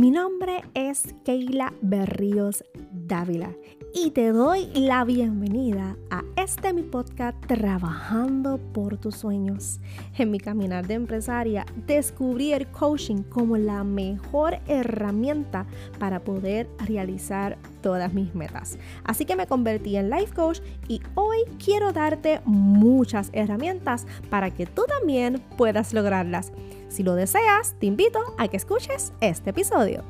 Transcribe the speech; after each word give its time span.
Mi 0.00 0.10
nombre 0.10 0.62
es 0.72 1.14
Keila 1.26 1.74
Berríos 1.82 2.64
Dávila 2.90 3.54
y 3.92 4.12
te 4.12 4.32
doy 4.32 4.64
la 4.72 5.04
bienvenida 5.04 5.94
a 6.08 6.22
este 6.36 6.72
mi 6.72 6.80
podcast 6.82 7.36
Trabajando 7.46 8.56
por 8.72 8.96
tus 8.96 9.16
sueños. 9.16 9.78
En 10.16 10.30
mi 10.30 10.38
caminar 10.38 10.86
de 10.86 10.94
empresaria 10.94 11.66
descubrí 11.86 12.54
el 12.54 12.66
coaching 12.68 13.24
como 13.24 13.58
la 13.58 13.84
mejor 13.84 14.58
herramienta 14.68 15.66
para 15.98 16.20
poder 16.20 16.66
realizar 16.78 17.58
todas 17.82 18.14
mis 18.14 18.34
metas. 18.34 18.78
Así 19.04 19.26
que 19.26 19.36
me 19.36 19.46
convertí 19.46 19.96
en 19.96 20.08
life 20.08 20.34
coach 20.34 20.60
y 20.88 21.02
hoy 21.14 21.29
quiero 21.62 21.92
darte 21.92 22.40
muchas 22.44 23.30
herramientas 23.32 24.06
para 24.28 24.50
que 24.50 24.66
tú 24.66 24.84
también 24.86 25.42
puedas 25.56 25.92
lograrlas. 25.92 26.52
Si 26.88 27.02
lo 27.02 27.14
deseas, 27.14 27.74
te 27.78 27.86
invito 27.86 28.18
a 28.38 28.48
que 28.48 28.56
escuches 28.56 29.12
este 29.20 29.50
episodio. 29.50 30.02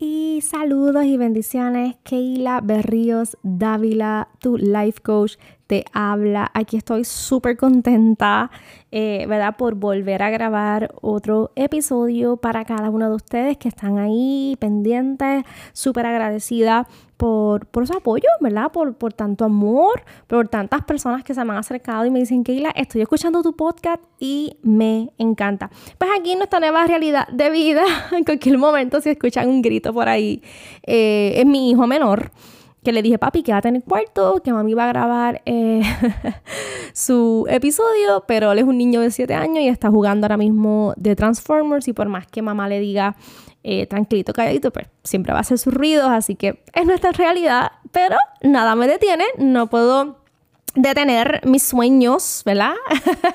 Y 0.00 0.42
saludos 0.42 1.04
y 1.06 1.16
bendiciones, 1.16 1.96
Keila 2.04 2.60
Berríos 2.60 3.36
Dávila, 3.42 4.28
tu 4.38 4.56
life 4.56 5.00
coach, 5.02 5.36
te 5.68 5.84
habla. 5.92 6.50
Aquí 6.54 6.78
estoy 6.78 7.04
súper 7.04 7.56
contenta, 7.56 8.50
eh, 8.90 9.26
¿verdad? 9.28 9.54
Por 9.56 9.74
volver 9.74 10.22
a 10.22 10.30
grabar 10.30 10.94
otro 11.02 11.52
episodio 11.54 12.38
para 12.38 12.64
cada 12.64 12.90
uno 12.90 13.08
de 13.08 13.14
ustedes 13.14 13.58
que 13.58 13.68
están 13.68 13.98
ahí 13.98 14.56
pendientes, 14.58 15.44
súper 15.72 16.06
agradecida 16.06 16.88
por, 17.18 17.66
por 17.66 17.86
su 17.86 17.92
apoyo, 17.92 18.28
¿verdad? 18.40 18.72
Por, 18.72 18.94
por 18.94 19.12
tanto 19.12 19.44
amor, 19.44 20.04
por 20.26 20.48
tantas 20.48 20.84
personas 20.84 21.22
que 21.22 21.34
se 21.34 21.44
me 21.44 21.52
han 21.52 21.58
acercado 21.58 22.06
y 22.06 22.10
me 22.10 22.20
dicen, 22.20 22.44
Keila, 22.44 22.70
estoy 22.70 23.02
escuchando 23.02 23.42
tu 23.42 23.54
podcast 23.54 24.02
y 24.18 24.56
me 24.62 25.10
encanta. 25.18 25.70
Pues 25.98 26.10
aquí 26.18 26.34
nuestra 26.34 26.60
nueva 26.60 26.86
realidad 26.86 27.28
de 27.28 27.50
vida, 27.50 27.84
en 28.12 28.24
cualquier 28.24 28.56
momento 28.56 29.02
si 29.02 29.10
escuchan 29.10 29.50
un 29.50 29.60
grito 29.60 29.92
por 29.92 30.08
ahí, 30.08 30.42
eh, 30.84 31.34
es 31.36 31.44
mi 31.44 31.70
hijo 31.70 31.86
menor 31.86 32.30
que 32.82 32.92
le 32.92 33.02
dije, 33.02 33.18
papi, 33.18 33.42
quédate 33.42 33.68
en 33.68 33.76
el 33.76 33.82
cuarto, 33.82 34.40
que 34.42 34.52
mami 34.52 34.74
va 34.74 34.84
a 34.84 34.88
grabar 34.88 35.42
eh, 35.46 35.82
su 36.92 37.46
episodio, 37.48 38.24
pero 38.26 38.52
él 38.52 38.58
es 38.58 38.64
un 38.64 38.78
niño 38.78 39.00
de 39.00 39.10
7 39.10 39.34
años 39.34 39.58
y 39.58 39.68
está 39.68 39.90
jugando 39.90 40.26
ahora 40.26 40.36
mismo 40.36 40.94
de 40.96 41.16
Transformers 41.16 41.88
y 41.88 41.92
por 41.92 42.08
más 42.08 42.26
que 42.26 42.42
mamá 42.42 42.68
le 42.68 42.80
diga, 42.80 43.16
eh, 43.64 43.86
tranquilito, 43.86 44.32
calladito, 44.32 44.70
pues 44.70 44.86
siempre 45.02 45.32
va 45.32 45.38
a 45.38 45.42
hacer 45.42 45.58
sus 45.58 45.74
ruidos, 45.74 46.08
así 46.08 46.36
que 46.36 46.62
es 46.72 46.86
nuestra 46.86 47.12
realidad, 47.12 47.72
pero 47.90 48.16
nada 48.42 48.74
me 48.74 48.86
detiene, 48.86 49.24
no 49.38 49.66
puedo 49.66 50.18
detener 50.74 51.40
mis 51.44 51.64
sueños, 51.64 52.42
¿verdad? 52.44 52.74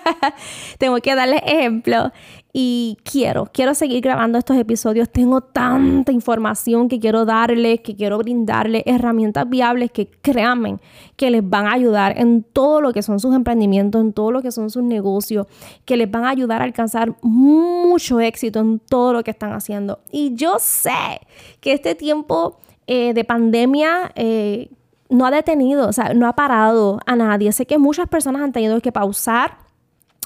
Tengo 0.78 0.98
que 1.00 1.16
darles 1.16 1.42
ejemplo 1.46 2.12
y 2.56 3.00
quiero, 3.04 3.50
quiero 3.52 3.74
seguir 3.74 4.02
grabando 4.02 4.38
estos 4.38 4.56
episodios. 4.58 5.10
Tengo 5.10 5.42
tanta 5.42 6.12
información 6.12 6.88
que 6.88 7.00
quiero 7.00 7.26
darles, 7.26 7.82
que 7.82 7.96
quiero 7.96 8.20
brindarles, 8.20 8.84
herramientas 8.86 9.50
viables 9.50 9.92
que 9.92 10.08
créanme 10.08 10.78
que 11.16 11.32
les 11.32 11.48
van 11.48 11.66
a 11.66 11.74
ayudar 11.74 12.16
en 12.16 12.44
todo 12.44 12.80
lo 12.80 12.94
que 12.94 13.02
son 13.02 13.20
sus 13.20 13.34
emprendimientos, 13.34 14.00
en 14.00 14.14
todo 14.14 14.32
lo 14.32 14.44
que 14.44 14.52
son 14.52 14.70
sus 14.70 14.84
negocios, 14.84 15.48
que 15.84 15.98
les 15.98 16.10
van 16.12 16.26
a 16.26 16.30
ayudar 16.30 16.62
a 16.62 16.66
alcanzar 16.66 17.16
mucho 17.24 18.20
éxito 18.20 18.60
en 18.60 18.78
todo 18.78 19.14
lo 19.14 19.24
que 19.24 19.32
están 19.32 19.54
haciendo. 19.54 20.02
Y 20.12 20.36
yo 20.36 20.58
sé 20.60 21.22
que 21.60 21.74
este 21.74 21.96
tiempo 21.96 22.60
eh, 22.86 23.14
de 23.16 23.24
pandemia... 23.24 24.12
Eh, 24.16 24.70
no 25.10 25.28
ha 25.28 25.32
detenido, 25.32 25.88
o 25.88 25.94
sea, 25.94 26.16
no 26.16 26.28
ha 26.28 26.34
parado 26.34 27.00
a 27.06 27.16
nadie. 27.16 27.52
Sé 27.52 27.68
que 27.68 27.78
muchas 27.78 28.10
personas 28.10 28.42
han 28.42 28.52
tenido 28.52 28.82
que 28.82 28.92
pausar 28.92 29.58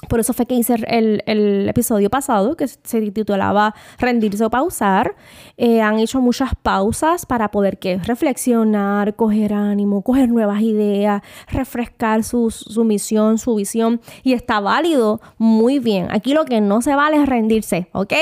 por 0.08 0.20
eso 0.20 0.32
fue 0.32 0.46
que 0.46 0.54
hice 0.54 0.74
el, 0.86 1.68
episodio 1.68 2.10
pasado 2.10 2.56
que 2.56 2.68
se 2.68 3.10
titulaba 3.10 3.74
Rendirse 3.98 4.44
o 4.44 4.50
Pausar. 4.50 5.16
Eh, 5.56 5.80
han 5.80 5.98
hecho 5.98 6.20
muchas 6.20 6.50
pausas 6.62 7.26
para 7.26 7.50
poder 7.50 7.78
¿qué? 7.78 7.98
reflexionar, 7.98 9.16
coger 9.16 9.52
ánimo, 9.54 10.02
coger 10.02 10.28
nuevas 10.28 10.60
ideas, 10.60 11.22
refrescar 11.48 12.22
su, 12.22 12.50
su 12.50 12.84
misión, 12.84 13.38
su 13.38 13.54
visión. 13.54 14.00
Y 14.22 14.34
está 14.34 14.60
válido 14.60 15.20
muy 15.36 15.78
bien. 15.78 16.08
Aquí 16.10 16.32
lo 16.32 16.44
que 16.44 16.60
no 16.60 16.80
se 16.80 16.94
vale 16.94 17.20
es 17.20 17.28
rendirse, 17.28 17.88
¿ok? 17.92 18.12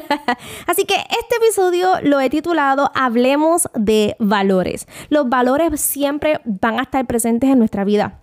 Así 0.66 0.84
que 0.84 0.94
este 0.94 1.36
episodio 1.42 1.94
lo 2.02 2.20
he 2.20 2.30
titulado 2.30 2.90
Hablemos 2.94 3.68
de 3.74 4.16
valores. 4.18 4.86
Los 5.08 5.28
valores 5.28 5.80
siempre 5.80 6.40
van 6.44 6.78
a 6.78 6.82
estar 6.82 7.04
presentes 7.06 7.50
en 7.50 7.58
nuestra 7.58 7.84
vida 7.84 8.20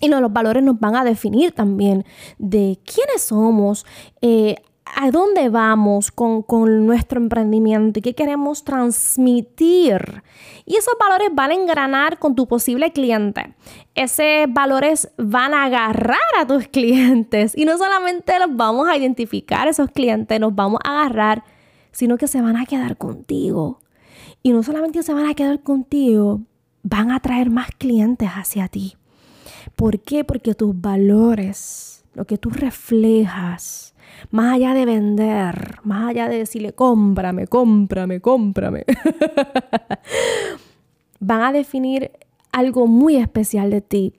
y 0.00 0.08
los 0.08 0.32
valores 0.32 0.62
nos 0.62 0.78
van 0.78 0.96
a 0.96 1.04
definir 1.04 1.52
también 1.52 2.04
de 2.38 2.78
quiénes 2.84 3.22
somos, 3.22 3.86
eh, 4.20 4.56
a 4.96 5.10
dónde 5.10 5.48
vamos 5.48 6.10
con, 6.10 6.44
nuestro 6.86 7.20
emprendimiento 7.20 7.98
y 7.98 8.02
qué 8.02 8.14
queremos 8.14 8.64
transmitir. 8.64 10.22
Y 10.64 10.76
esos 10.76 10.94
valores 10.98 11.30
van 11.32 11.50
a 11.50 11.54
engranar 11.54 12.18
con 12.18 12.34
tu 12.34 12.46
posible 12.46 12.92
cliente. 12.92 13.54
Esos 13.94 14.26
valores 14.48 15.10
van 15.16 15.54
a 15.54 15.64
agarrar 15.64 16.18
a 16.38 16.46
tus 16.46 16.68
clientes. 16.72 17.56
Y 17.56 17.64
no 17.64 17.76
solamente 17.78 18.38
los 18.38 18.54
vamos 18.56 18.88
a 18.88 18.96
identificar, 18.96 19.68
esos 19.68 19.90
clientes, 19.90 20.40
nos 20.40 20.54
vamos 20.54 20.80
a 20.84 21.00
agarrar, 21.00 21.44
sino 21.92 22.16
que 22.16 22.26
se 22.26 22.40
van 22.40 22.56
a 22.56 22.66
quedar 22.66 22.96
contigo. 22.96 23.80
Y 24.42 24.52
no 24.52 24.62
solamente 24.62 25.02
se 25.02 25.12
van 25.12 25.26
a 25.26 25.34
quedar 25.34 25.62
contigo, 25.62 26.42
van 26.82 27.10
a 27.10 27.20
traer 27.20 27.50
más 27.50 27.70
clientes 27.76 28.28
hacia 28.28 28.68
ti. 28.68 28.96
¿Por 29.76 30.00
qué? 30.00 30.24
Porque 30.24 30.54
tus 30.54 30.78
valores, 30.80 32.04
lo 32.14 32.24
que 32.24 32.38
tú 32.38 32.50
reflejas, 32.50 33.94
más 34.30 34.54
allá 34.54 34.74
de 34.74 34.84
vender, 34.84 35.76
más 35.84 36.10
allá 36.10 36.28
de 36.28 36.38
decirle 36.38 36.72
cómprame, 36.72 37.46
cómprame, 37.46 38.20
cómprame, 38.20 38.84
van 41.20 41.42
a 41.42 41.52
definir 41.52 42.10
algo 42.52 42.86
muy 42.86 43.16
especial 43.16 43.70
de 43.70 43.80
ti, 43.80 44.14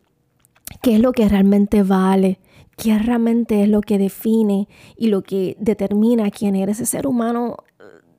qué 0.81 0.95
es 0.95 1.01
lo 1.01 1.11
que 1.11 1.27
realmente 1.27 1.83
vale, 1.83 2.39
qué 2.77 2.97
realmente 2.97 3.63
es 3.63 3.69
lo 3.69 3.81
que 3.81 3.97
define 3.97 4.67
y 4.95 5.07
lo 5.07 5.21
que 5.21 5.57
determina 5.59 6.31
quién 6.31 6.55
eres, 6.55 6.79
ese 6.79 6.85
ser 6.85 7.07
humano 7.07 7.57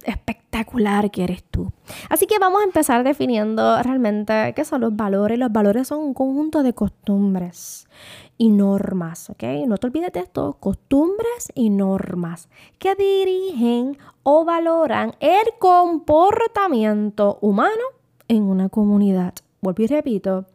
espectacular 0.05 1.11
que 1.11 1.25
eres 1.25 1.45
tú. 1.45 1.73
Así 2.09 2.27
que 2.27 2.39
vamos 2.39 2.61
a 2.61 2.65
empezar 2.65 3.05
definiendo 3.05 3.83
realmente 3.83 4.53
qué 4.55 4.65
son 4.65 4.83
los 4.83 4.97
valores. 4.97 5.39
Los 5.39 5.53
valores 5.53 5.89
son 5.89 6.01
un 6.01 6.15
conjunto 6.15 6.63
de 6.63 6.73
costumbres 6.73 7.89
y 8.39 8.49
normas, 8.49 9.31
¿ok? 9.31 9.43
No 9.67 9.77
te 9.77 9.87
olvides 9.87 10.13
de 10.13 10.21
esto, 10.21 10.57
costumbres 10.61 11.53
y 11.55 11.71
normas 11.71 12.49
que 12.79 12.95
dirigen 12.95 13.99
o 14.23 14.45
valoran 14.45 15.15
el 15.21 15.47
comportamiento 15.59 17.39
humano 17.41 17.83
en 18.29 18.45
una 18.45 18.69
comunidad. 18.69 19.35
Vuelvo 19.61 19.83
y 19.83 19.87
repito, 19.89 20.47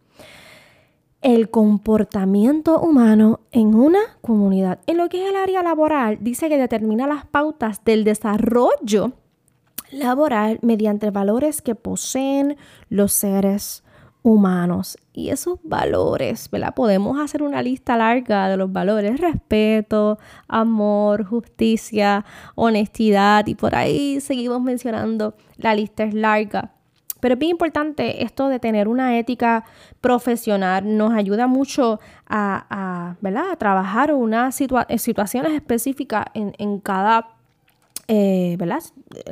el 1.22 1.50
comportamiento 1.50 2.80
humano 2.80 3.40
en 3.52 3.74
una 3.74 4.00
comunidad. 4.22 4.80
En 4.86 4.98
lo 4.98 5.10
que 5.10 5.24
es 5.24 5.30
el 5.30 5.36
área 5.36 5.64
laboral, 5.64 6.20
dice 6.22 6.50
que 6.50 6.58
determina 6.58 7.08
las 7.08 7.26
pautas 7.26 7.84
del 7.84 8.04
desarrollo 8.04 9.14
laboral 9.96 10.60
mediante 10.62 11.10
valores 11.12 11.62
que 11.62 11.76
poseen 11.76 12.58
los 12.90 13.14
seres 13.14 13.84
humanos. 14.26 14.98
Y 15.14 15.30
esos 15.30 15.60
valores, 15.64 16.50
¿verdad? 16.50 16.74
Podemos 16.74 17.20
hacer 17.20 17.44
una 17.44 17.62
lista 17.62 17.96
larga 17.96 18.50
de 18.50 18.58
los 18.58 18.72
valores, 18.72 19.20
respeto, 19.20 20.18
amor, 20.48 21.26
justicia, 21.26 22.26
honestidad 22.56 23.46
y 23.46 23.54
por 23.54 23.76
ahí 23.76 24.20
seguimos 24.22 24.62
mencionando, 24.62 25.36
la 25.58 25.76
lista 25.76 26.04
es 26.04 26.16
larga. 26.16 26.72
Pero 27.20 27.34
es 27.34 27.40
bien 27.40 27.52
importante 27.52 28.24
esto 28.24 28.50
de 28.50 28.60
tener 28.60 28.88
una 28.88 29.18
ética 29.18 29.64
profesional, 30.02 30.98
nos 30.98 31.14
ayuda 31.14 31.46
mucho 31.46 32.00
a, 32.28 33.16
¿verdad? 33.22 33.52
a 33.52 33.56
trabajar 33.58 34.12
unas 34.14 34.56
situaciones 34.56 35.54
específicas 35.54 36.26
en, 36.34 36.54
en 36.58 36.80
cada 36.80 37.35
eh. 38.08 38.58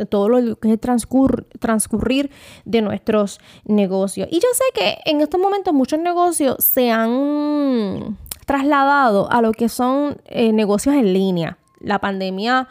Todo 0.09 0.29
lo 0.29 0.55
que 0.55 0.73
es 0.73 0.79
transcurrir 0.79 2.31
de 2.65 2.81
nuestros 2.81 3.39
negocios. 3.65 4.27
Y 4.31 4.35
yo 4.35 4.47
sé 4.53 4.63
que 4.73 4.97
en 5.05 5.21
estos 5.21 5.39
momentos 5.39 5.73
muchos 5.73 5.99
negocios 5.99 6.57
se 6.59 6.91
han 6.91 8.17
trasladado 8.45 9.31
a 9.31 9.41
lo 9.41 9.51
que 9.51 9.69
son 9.69 10.17
eh, 10.25 10.53
negocios 10.53 10.95
en 10.95 11.13
línea. 11.13 11.57
La 11.79 11.99
pandemia 11.99 12.67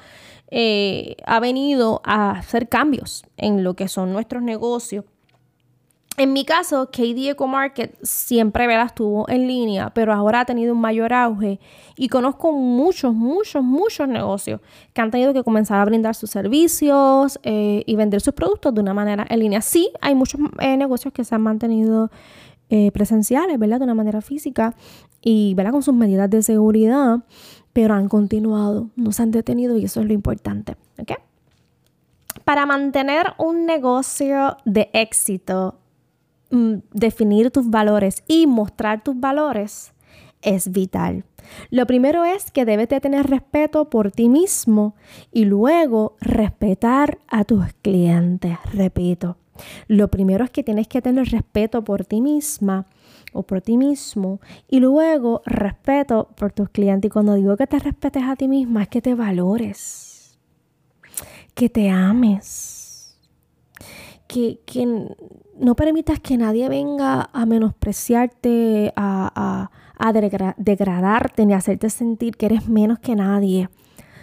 eh, 0.51 1.17
ha 1.25 1.41
venido 1.41 2.03
a 2.05 2.33
hacer 2.33 2.69
cambios 2.69 3.25
en 3.37 3.65
lo 3.65 3.75
que 3.75 3.89
son 3.89 4.13
nuestros 4.13 4.43
negocios. 4.43 5.05
En 6.19 6.35
mi 6.35 6.45
caso, 6.45 6.91
KD 6.91 7.31
Eco 7.31 7.47
Market 7.47 7.97
siempre 8.03 8.67
¿verdad? 8.67 8.87
estuvo 8.87 9.27
en 9.31 9.49
línea, 9.49 9.91
pero 9.95 10.13
ahora 10.13 10.41
ha 10.41 10.45
tenido 10.45 10.75
un 10.75 10.81
mayor 10.81 11.15
auge 11.15 11.59
y 11.97 12.09
conozco 12.09 12.53
muchos, 12.53 13.15
muchos, 13.15 13.65
muchos 13.65 14.07
negocios 14.09 14.61
que 14.93 15.01
han 15.01 15.11
tenido 15.11 15.33
que 15.33 15.43
comenzar 15.43 15.81
a 15.81 15.85
brindar 15.87 16.15
sus 16.15 16.31
servicios 16.31 17.41
eh, 17.45 17.83
y 17.87 17.97
vender 17.97 18.21
sus 18.21 18.35
productos 18.35 18.75
de 18.75 18.83
una 18.83 18.93
manera 18.93 19.27
en 19.31 19.39
línea. 19.39 19.63
Sí, 19.63 19.91
hay 20.03 20.15
muchos 20.15 20.39
eh, 20.61 20.77
negocios 20.77 21.15
que 21.15 21.25
se 21.25 21.35
han 21.35 21.41
mantenido 21.41 22.11
eh, 22.69 22.91
presenciales, 22.93 23.59
¿verdad? 23.59 23.79
De 23.79 23.85
una 23.85 23.95
manera 23.95 24.21
física 24.21 24.75
y, 25.23 25.55
¿verdad? 25.55 25.73
Con 25.73 25.83
sus 25.83 25.95
medidas 25.95 26.29
de 26.29 26.43
seguridad, 26.43 27.21
pero 27.73 27.95
han 27.95 28.09
continuado, 28.09 28.91
no 28.97 29.13
se 29.13 29.23
han 29.23 29.31
detenido 29.31 29.79
y 29.79 29.87
eso 29.87 30.01
es 30.01 30.07
lo 30.07 30.13
importante, 30.13 30.77
¿ok? 30.99 31.13
Para 32.45 32.67
mantener 32.67 33.33
un 33.39 33.67
negocio 33.67 34.57
de 34.65 34.91
éxito, 34.93 35.79
mm, 36.53 36.75
definir 36.93 37.51
tus 37.51 37.69
valores 37.69 38.23
y 38.29 38.47
mostrar 38.47 39.03
tus 39.03 39.19
valores 39.19 39.93
es 40.43 40.71
vital. 40.71 41.25
Lo 41.71 41.87
primero 41.87 42.25
es 42.25 42.51
que 42.51 42.65
debes 42.65 42.89
de 42.89 43.01
tener 43.01 43.27
respeto 43.29 43.89
por 43.89 44.11
ti 44.11 44.29
mismo 44.29 44.95
y 45.33 45.45
luego 45.45 46.17
respetar 46.21 47.19
a 47.29 47.45
tus 47.45 47.65
clientes. 47.83 48.59
Repito, 48.73 49.37
lo 49.89 50.09
primero 50.09 50.45
es 50.45 50.51
que 50.51 50.63
tienes 50.63 50.89
que 50.89 51.03
tener 51.03 51.29
respeto 51.29 51.83
por 51.83 52.05
ti 52.05 52.21
misma 52.21 52.87
o 53.33 53.43
por 53.45 53.61
ti 53.61 53.77
mismo 53.77 54.41
y 54.69 54.81
luego 54.81 55.43
respeto 55.47 56.29
por 56.37 56.53
tus 56.53 56.69
clientes. 56.71 57.09
Y 57.09 57.13
cuando 57.13 57.35
digo 57.35 57.57
que 57.57 57.67
te 57.67 57.79
respetes 57.79 58.25
a 58.25 58.37
ti 58.37 58.49
misma 58.49 58.83
es 58.83 58.89
que 58.89 59.03
te 59.03 59.15
valores, 59.15 60.39
que 61.55 61.69
te 61.69 61.91
ames, 61.91 62.82
que, 64.33 65.07
no 65.59 65.77
permitas 65.77 66.21
que 66.21 66.37
nadie 66.37 66.69
venga 66.69 67.29
a 67.33 67.47
menospreciarte, 67.47 68.93
a, 68.97 69.71
a 69.99 70.13
degradarte 70.57 71.47
ni 71.47 71.53
a 71.53 71.59
hacerte 71.59 71.91
sentir 71.91 72.37
que 72.37 72.47
eres 72.47 72.69
menos 72.69 72.99
que 72.99 73.15
nadie. 73.15 73.69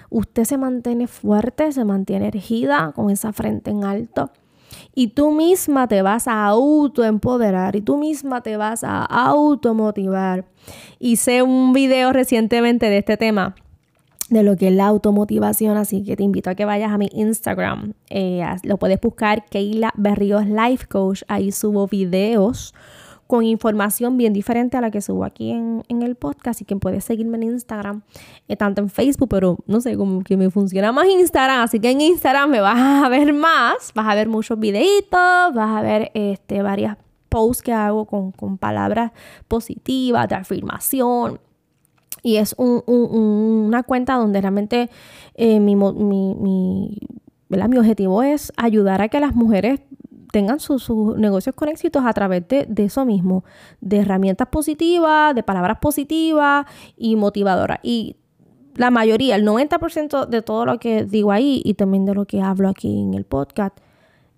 Usted 0.10 0.44
se 0.44 0.58
mantiene 0.58 1.08
fuerte, 1.08 1.72
se 1.72 1.86
mantiene 1.86 2.28
erigida, 2.28 2.92
con 2.96 3.12
esa 3.12 3.32
frente 3.32 3.70
en 3.72 3.84
alto 3.84 4.32
y 4.94 5.10
tú 5.10 5.32
misma 5.32 5.88
te 5.88 6.02
vas 6.02 6.28
a 6.28 6.46
autoempoderar 6.46 7.76
y 7.76 7.82
tú 7.82 7.98
misma 7.98 8.42
te 8.42 8.58
vas 8.58 8.84
a 8.84 9.04
automotivar. 9.04 10.46
Hice 11.00 11.42
un 11.42 11.74
video 11.74 12.12
recientemente 12.14 12.90
de 12.90 13.00
este 13.00 13.18
tema 13.18 13.56
de 14.30 14.44
lo 14.44 14.56
que 14.56 14.68
es 14.68 14.74
la 14.74 14.88
automotivación, 14.88 15.78
así 15.78 16.04
que 16.04 16.16
te 16.16 16.24
invito 16.24 16.50
a 16.50 16.56
que 16.56 16.66
vayas 16.66 16.92
a 16.92 16.98
mi 16.98 17.10
Instagram. 17.14 17.94
Eh, 18.10 18.44
lo 18.64 18.78
puedes 18.78 19.00
buscar 19.02 19.46
Keila 19.46 19.92
Berríos 19.96 20.46
Life 20.46 20.88
Coach. 20.88 21.24
Ahí 21.28 21.52
subo 21.52 21.88
videos 21.88 22.74
con 23.30 23.46
información 23.46 24.18
bien 24.18 24.34
diferente 24.34 24.76
a 24.76 24.82
la 24.82 24.90
que 24.90 25.02
subo 25.02 25.24
aquí 25.24 25.52
en, 25.52 25.84
el 25.88 26.16
podcast 26.16 26.62
y 26.62 26.66
que 26.66 26.76
puedes 26.76 27.04
seguirme 27.04 27.38
en 27.38 27.44
Instagram, 27.44 28.02
eh, 28.48 28.56
tanto 28.56 28.82
en 28.82 28.90
Facebook, 28.90 29.30
pero 29.30 29.60
no 29.68 29.82
sé, 29.82 29.96
como 29.98 30.24
que 30.24 30.36
me 30.36 30.50
funciona 30.50 30.92
más 30.92 31.06
Instagram, 31.06 31.62
así 31.62 31.80
que 31.80 31.92
en 31.92 32.02
Instagram 32.02 32.50
me 32.50 32.60
vas 32.60 33.06
a 33.06 33.08
ver 33.08 33.32
más, 33.34 33.92
vas 33.94 34.08
a 34.08 34.16
ver 34.16 34.30
muchos 34.30 34.60
videitos, 34.60 35.54
vas 35.54 35.78
a 35.78 35.82
ver 35.84 36.10
este, 36.16 36.64
varias 36.64 36.98
posts 37.30 37.62
que 37.62 37.72
hago 37.72 38.06
con, 38.06 38.58
palabras 38.58 39.12
positivas, 39.48 40.28
de 40.28 40.34
afirmación, 40.34 41.40
y 42.24 42.38
es 42.38 42.56
una 42.58 43.84
cuenta 43.84 44.16
donde 44.16 44.42
realmente 44.42 44.90
eh, 45.36 45.60
mi, 45.60 45.76
mi, 45.76 45.94
mi, 45.94 46.98
mi, 47.50 47.78
objetivo 47.78 48.24
es 48.24 48.52
ayudar 48.58 49.02
a 49.02 49.10
que 49.10 49.20
las 49.20 49.36
mujeres 49.36 49.82
tengan 50.32 50.60
sus, 50.60 50.90
negocios 51.18 51.56
con 51.56 51.70
éxitos 51.70 52.04
a 52.06 52.14
través 52.14 52.48
de, 52.48 52.68
eso 52.78 53.06
mismo, 53.06 53.44
de 53.82 54.00
herramientas 54.00 54.48
positivas, 54.50 55.34
de 55.36 55.44
palabras 55.44 55.80
positivas 55.80 56.66
y 56.96 57.16
motivadoras. 57.16 57.80
Y 57.84 58.18
la 58.76 58.92
mayoría, 58.92 59.36
el 59.36 59.46
90% 59.46 60.28
de 60.28 60.42
todo 60.42 60.66
lo 60.66 60.80
que 60.80 61.04
digo 61.04 61.32
ahí 61.32 61.62
y 61.66 61.74
también 61.74 62.06
de 62.06 62.14
lo 62.14 62.26
que 62.26 62.42
hablo 62.42 62.70
aquí 62.70 63.02
en 63.02 63.14
el 63.14 63.26
podcast, 63.26 63.78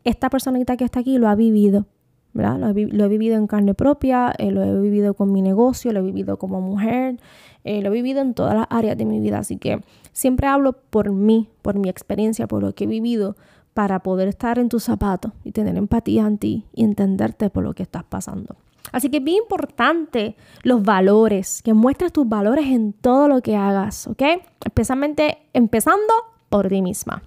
esta 0.04 0.30
personita 0.30 0.78
que 0.78 0.86
está 0.86 1.02
aquí 1.02 1.18
lo 1.18 1.28
ha 1.28 1.36
vivido. 1.36 1.86
Lo, 2.34 2.70
he, 2.70 3.08
vivido 3.10 3.36
en 3.36 3.48
carne 3.48 3.74
propia, 3.74 4.34
eh, 4.38 4.52
lo 4.52 4.64
he 4.64 4.80
vivido 4.80 5.14
con 5.14 5.32
mi 5.34 5.42
negocio, 5.42 5.92
lo 5.92 6.00
he 6.00 6.04
vivido 6.04 6.38
como 6.38 6.62
mujer, 6.62 7.18
eh, 7.64 7.82
lo 7.82 7.90
he 7.90 7.92
vivido 7.92 8.22
en 8.22 8.34
todas 8.34 8.56
las 8.56 8.68
áreas 8.70 8.98
de 8.98 9.06
mi 9.06 9.20
vida. 9.20 9.40
Así 9.40 9.58
que 9.58 9.82
siempre 10.14 10.48
hablo 10.48 10.74
por 10.74 11.12
mí, 11.12 11.50
por 11.62 11.78
mi 11.78 11.90
experiencia, 11.90 12.48
por 12.48 12.62
lo 12.62 12.74
que 12.74 12.86
he 12.86 12.88
vivido, 12.88 13.36
para 13.74 14.00
poder 14.00 14.28
estar 14.28 14.60
en 14.60 14.70
tus 14.70 14.84
zapatos 14.84 15.32
y 15.44 15.52
tener 15.52 15.78
empatía 15.78 16.26
en 16.26 16.38
ti 16.38 16.66
y 16.74 16.84
entenderte 16.84 17.50
por 17.50 17.64
lo 17.64 17.74
que 17.74 17.84
estás 17.84 18.04
pasando. 18.04 18.56
Así 18.92 19.10
que 19.10 19.18
es 19.18 19.24
bien 19.24 19.38
importante 19.44 20.36
los 20.64 20.84
valores, 20.84 21.62
que 21.62 21.74
muestres 21.74 22.12
tus 22.12 22.28
valores 22.28 22.66
en 22.66 22.94
todo 22.94 23.28
lo 23.28 23.42
que 23.42 23.56
hagas, 23.56 24.08
¿ok? 24.08 24.22
Especialmente 24.66 25.38
empezando 25.54 26.14
por 26.50 26.68
ti 26.68 26.82
misma. 26.82 27.24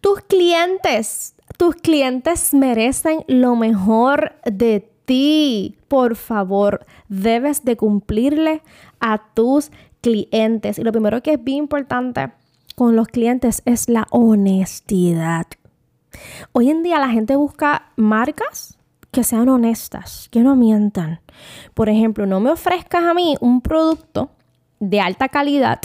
Tus 0.00 0.20
clientes, 0.22 1.34
tus 1.56 1.76
clientes 1.76 2.54
merecen 2.54 3.24
lo 3.28 3.56
mejor 3.56 4.34
de 4.44 4.88
ti. 5.04 5.76
Por 5.88 6.16
favor, 6.16 6.84
debes 7.08 7.64
de 7.64 7.76
cumplirle 7.76 8.62
a 9.00 9.22
tus 9.34 9.70
clientes. 10.00 10.78
Y 10.78 10.82
lo 10.82 10.92
primero 10.92 11.22
que 11.22 11.34
es 11.34 11.44
bien 11.44 11.58
importante 11.58 12.32
con 12.74 12.96
los 12.96 13.08
clientes 13.08 13.62
es 13.64 13.88
la 13.88 14.06
honestidad. 14.10 15.46
Hoy 16.52 16.70
en 16.70 16.82
día 16.82 16.98
la 16.98 17.08
gente 17.08 17.36
busca 17.36 17.92
marcas 17.96 18.78
que 19.10 19.24
sean 19.24 19.48
honestas, 19.48 20.28
que 20.30 20.40
no 20.40 20.56
mientan. 20.56 21.20
Por 21.74 21.88
ejemplo, 21.88 22.26
no 22.26 22.40
me 22.40 22.50
ofrezcas 22.50 23.04
a 23.04 23.14
mí 23.14 23.36
un 23.40 23.60
producto 23.60 24.30
de 24.80 25.00
alta 25.00 25.28
calidad 25.28 25.80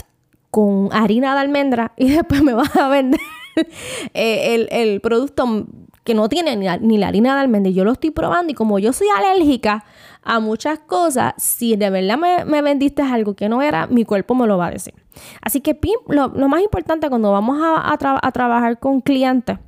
con 0.50 0.88
harina 0.92 1.34
de 1.34 1.40
almendra 1.40 1.92
y 1.96 2.08
después 2.14 2.42
me 2.42 2.54
vas 2.54 2.74
a 2.76 2.88
vender 2.88 3.20
eh, 4.14 4.66
el, 4.70 5.00
producto 5.00 5.66
que 6.04 6.14
no 6.14 6.28
tiene 6.28 6.56
ni 6.56 6.64
la, 6.66 6.78
ni 6.78 6.98
la, 6.98 7.08
harina 7.08 7.34
de 7.34 7.40
almendra. 7.40 7.70
Yo 7.70 7.84
lo 7.84 7.92
estoy 7.92 8.10
probando 8.10 8.52
y 8.52 8.54
como 8.54 8.78
yo 8.78 8.92
soy 8.92 9.08
alérgica 9.16 9.84
a 10.22 10.40
muchas 10.40 10.78
cosas, 10.80 11.34
si 11.38 11.76
de 11.76 11.90
verdad 11.90 12.18
me, 12.18 12.62
vendiste 12.62 13.02
algo 13.02 13.34
que 13.34 13.48
no 13.48 13.62
era, 13.62 13.86
mi 13.86 14.04
cuerpo 14.04 14.34
me 14.34 14.46
lo 14.46 14.58
va 14.58 14.66
a 14.66 14.70
decir. 14.70 14.94
Así 15.42 15.60
que 15.60 15.78
lo, 16.08 16.28
más 16.30 16.62
importante 16.62 17.08
cuando 17.08 17.32
vamos 17.32 17.60
a, 17.62 17.92
a 17.92 18.32
trabajar 18.32 18.78
con 18.78 19.00
clientes 19.00 19.58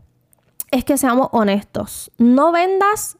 es 0.71 0.85
que 0.85 0.97
seamos 0.97 1.29
honestos. 1.33 2.11
No 2.19 2.53
vendas 2.53 3.17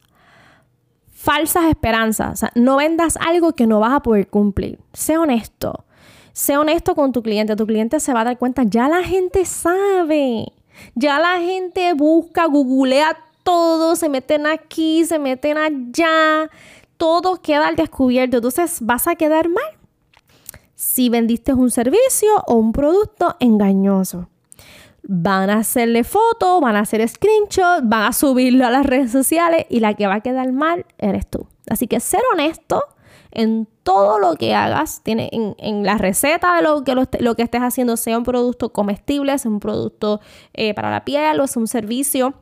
falsas 1.21 1.65
esperanzas. 1.65 2.45
No 2.55 2.77
vendas 2.77 3.17
algo 3.17 3.53
que 3.53 3.67
no 3.67 3.79
vas 3.79 3.93
a 3.93 4.01
poder 4.01 4.27
cumplir. 4.27 4.79
Sé 4.93 5.17
honesto. 5.17 5.85
Sé 6.33 6.57
honesto 6.57 6.95
con 6.95 7.11
tu 7.11 7.21
cliente. 7.21 7.55
Tu 7.55 7.67
cliente 7.67 7.99
se 7.99 8.13
va 8.13 8.21
a 8.21 8.25
dar 8.25 8.37
cuenta. 8.37 8.63
Ya 8.63 8.87
la 8.87 9.03
gente 9.03 9.45
sabe. 9.45 10.51
Ya 10.95 11.19
la 11.19 11.39
gente 11.39 11.93
busca, 11.93 12.45
googlea 12.45 13.17
todo. 13.43 13.95
Se 13.95 14.09
meten 14.09 14.47
aquí, 14.47 15.05
se 15.05 15.19
meten 15.19 15.57
allá 15.57 16.49
todo 17.01 17.41
queda 17.41 17.67
al 17.67 17.75
descubierto. 17.75 18.37
Entonces 18.37 18.77
vas 18.81 19.07
a 19.07 19.15
quedar 19.15 19.49
mal 19.49 19.63
si 20.75 21.09
vendiste 21.09 21.51
un 21.51 21.71
servicio 21.71 22.29
o 22.45 22.53
un 22.53 22.73
producto 22.73 23.35
engañoso. 23.39 24.29
Van 25.01 25.49
a 25.49 25.55
hacerle 25.55 26.03
fotos, 26.03 26.61
van 26.61 26.75
a 26.75 26.81
hacer 26.81 27.07
screenshots, 27.09 27.89
van 27.89 28.03
a 28.03 28.13
subirlo 28.13 28.67
a 28.67 28.69
las 28.69 28.85
redes 28.85 29.11
sociales 29.11 29.65
y 29.67 29.79
la 29.79 29.95
que 29.95 30.05
va 30.05 30.15
a 30.15 30.21
quedar 30.21 30.51
mal 30.51 30.85
eres 30.99 31.25
tú. 31.25 31.47
Así 31.67 31.87
que 31.87 31.99
ser 31.99 32.21
honesto 32.33 32.83
en 33.31 33.67
todo 33.83 34.19
lo 34.19 34.35
que 34.35 34.53
hagas, 34.53 35.01
tiene 35.03 35.29
en, 35.31 35.83
la 35.83 35.97
receta 35.97 36.55
de 36.55 36.61
lo 36.61 36.83
que, 36.83 36.95
lo, 36.95 37.35
que 37.35 37.43
estés 37.43 37.61
haciendo, 37.61 37.97
sea 37.97 38.17
un 38.17 38.23
producto 38.23 38.71
comestible, 38.71 39.37
sea 39.37 39.51
un 39.51 39.59
producto 39.59 40.21
eh, 40.53 40.73
para 40.73 40.91
la 40.91 41.05
piel 41.05 41.39
o 41.39 41.47
sea 41.47 41.59
un 41.59 41.67
servicio 41.67 42.33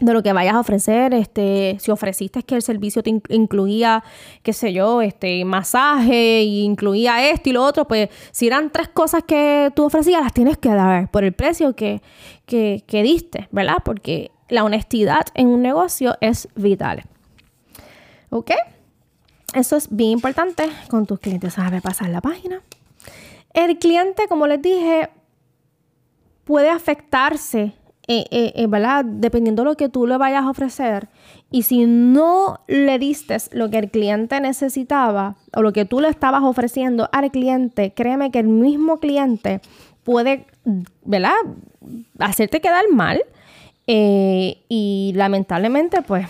de 0.00 0.12
lo 0.12 0.22
que 0.22 0.32
vayas 0.32 0.54
a 0.54 0.60
ofrecer, 0.60 1.12
este, 1.12 1.76
si 1.80 1.90
ofreciste 1.90 2.42
que 2.44 2.54
el 2.54 2.62
servicio 2.62 3.02
te 3.02 3.10
incluía, 3.30 4.04
qué 4.42 4.52
sé 4.52 4.72
yo, 4.72 5.02
este, 5.02 5.44
masaje 5.44 6.42
incluía 6.42 7.30
esto 7.30 7.50
y 7.50 7.52
lo 7.52 7.64
otro, 7.64 7.86
pues 7.86 8.08
si 8.30 8.46
eran 8.46 8.70
tres 8.70 8.88
cosas 8.88 9.24
que 9.24 9.72
tú 9.74 9.84
ofrecías, 9.84 10.22
las 10.22 10.32
tienes 10.32 10.56
que 10.56 10.68
dar 10.68 11.10
por 11.10 11.24
el 11.24 11.32
precio 11.32 11.74
que, 11.74 12.00
que, 12.46 12.84
que 12.86 13.02
diste, 13.02 13.48
¿verdad? 13.50 13.78
Porque 13.84 14.30
la 14.48 14.62
honestidad 14.62 15.26
en 15.34 15.48
un 15.48 15.62
negocio 15.62 16.16
es 16.20 16.48
vital. 16.54 17.02
¿Ok? 18.30 18.52
Eso 19.54 19.76
es 19.76 19.88
bien 19.90 20.10
importante 20.10 20.68
con 20.88 21.06
tus 21.06 21.18
clientes. 21.20 21.54
Sabe 21.54 21.80
pasar 21.80 22.10
la 22.10 22.20
página. 22.20 22.60
El 23.54 23.78
cliente, 23.78 24.28
como 24.28 24.46
les 24.46 24.60
dije, 24.60 25.10
puede 26.44 26.70
afectarse 26.70 27.74
eh, 28.10 28.24
eh, 28.30 28.52
eh, 28.54 28.66
¿verdad? 28.66 29.04
Dependiendo 29.04 29.62
de 29.62 29.68
lo 29.68 29.76
que 29.76 29.90
tú 29.90 30.06
le 30.06 30.16
vayas 30.16 30.44
a 30.44 30.48
ofrecer. 30.48 31.08
Y 31.50 31.64
si 31.64 31.84
no 31.84 32.60
le 32.66 32.98
diste 32.98 33.36
lo 33.52 33.68
que 33.68 33.76
el 33.76 33.90
cliente 33.90 34.40
necesitaba 34.40 35.36
o 35.54 35.60
lo 35.60 35.74
que 35.74 35.84
tú 35.84 36.00
le 36.00 36.08
estabas 36.08 36.42
ofreciendo 36.42 37.10
al 37.12 37.30
cliente, 37.30 37.92
créeme 37.92 38.30
que 38.30 38.38
el 38.38 38.48
mismo 38.48 38.98
cliente 38.98 39.60
puede, 40.04 40.46
¿verdad? 41.04 41.34
Hacerte 42.18 42.62
quedar 42.62 42.86
mal. 42.90 43.22
y 43.86 45.12
lamentablemente, 45.14 46.00
pues, 46.02 46.26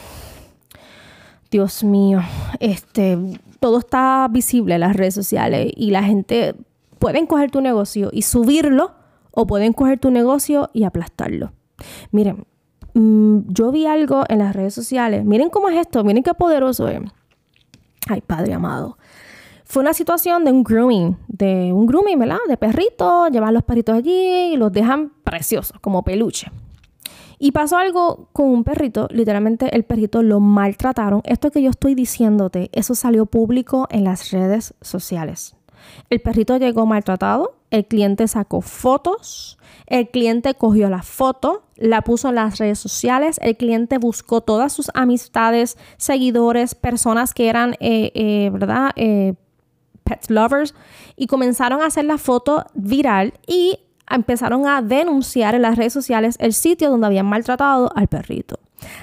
Dios 1.50 1.83
mío, 1.83 2.21
este, 2.61 3.19
todo 3.61 3.78
está 3.78 4.28
visible 4.31 4.75
en 4.75 4.81
las 4.81 4.95
redes 4.95 5.14
sociales 5.14 5.73
y 5.75 5.90
la 5.90 6.02
gente 6.02 6.55
pueden 6.99 7.26
coger 7.26 7.50
tu 7.50 7.61
negocio 7.61 8.11
y 8.12 8.23
subirlo 8.23 8.93
o 9.31 9.47
pueden 9.47 9.73
coger 9.73 9.99
tu 9.99 10.11
negocio 10.11 10.71
y 10.73 10.85
aplastarlo. 10.85 11.52
Miren, 12.11 12.45
mm, 12.95 13.40
yo 13.49 13.71
vi 13.71 13.87
algo 13.87 14.25
en 14.28 14.40
las 14.40 14.55
redes 14.55 14.75
sociales. 14.75 15.25
Miren 15.25 15.49
cómo 15.49 15.69
es 15.69 15.78
esto, 15.78 16.05
miren 16.05 16.23
qué 16.23 16.35
poderoso 16.35 16.88
es. 16.88 17.00
Ay, 18.09 18.21
Padre 18.21 18.55
amado. 18.55 18.99
Fue 19.64 19.83
una 19.83 19.93
situación 19.93 20.45
de 20.45 20.52
un 20.52 20.64
grooming, 20.64 21.17
de 21.28 21.73
un 21.73 21.87
grooming, 21.87 22.19
¿verdad? 22.19 22.38
De 22.49 22.57
perritos, 22.57 23.31
llevan 23.31 23.52
los 23.52 23.62
perritos 23.64 23.97
allí 23.97 24.55
y 24.55 24.57
los 24.57 24.73
dejan 24.73 25.12
preciosos, 25.25 25.78
como 25.81 26.02
peluche. 26.02 26.50
Y 27.38 27.52
pasó 27.52 27.76
algo 27.76 28.28
con 28.33 28.47
un 28.47 28.64
perrito, 28.64 29.09
literalmente 29.11 29.75
el 29.75 29.85
perrito 29.85 30.23
lo 30.23 30.40
maltrataron. 30.40 31.23
Esto 31.25 31.50
que 31.50 31.62
yo 31.62 31.71
estoy 31.71 31.95
diciéndote, 31.95 32.68
eso 32.73 32.95
salió 32.95 33.26
público 33.26 33.87
en 33.90 34.04
las 34.04 34.30
redes 34.30 34.75
sociales. 34.80 35.54
El 36.11 36.21
perrito 36.21 36.57
llegó 36.57 36.87
maltratado, 36.87 37.54
el 37.71 37.87
cliente 37.87 38.26
sacó 38.28 38.61
fotos, 38.61 39.59
el 39.87 40.09
cliente 40.09 40.54
cogió 40.54 40.88
la 40.88 41.02
foto, 41.02 41.62
la 41.76 42.02
puso 42.02 42.30
en 42.30 42.37
las 42.37 42.59
redes 42.59 42.78
sociales, 42.78 43.38
el 43.42 43.57
cliente 43.57 43.99
buscó 43.99 44.40
todas 44.40 44.73
sus 44.73 44.90
amistades, 44.95 45.76
seguidores, 45.97 46.75
personas 46.75 47.35
que 47.35 47.49
eran, 47.49 47.75
eh, 47.80 48.11
eh, 48.14 48.50
¿verdad? 48.52 48.90
Eh, 48.97 49.35
pet 50.04 50.30
lovers, 50.30 50.75
y 51.16 51.26
comenzaron 51.26 51.83
a 51.83 51.87
hacer 51.87 52.04
la 52.04 52.18
foto 52.18 52.64
viral 52.75 53.35
y 53.47 53.78
empezaron 54.11 54.67
a 54.67 54.83
denunciar 54.83 55.55
en 55.55 55.62
las 55.62 55.77
redes 55.77 55.93
sociales 55.93 56.37
el 56.38 56.53
sitio 56.53 56.91
donde 56.91 57.07
habían 57.07 57.27
maltratado 57.27 57.91
al 57.95 58.09
perrito. 58.09 58.59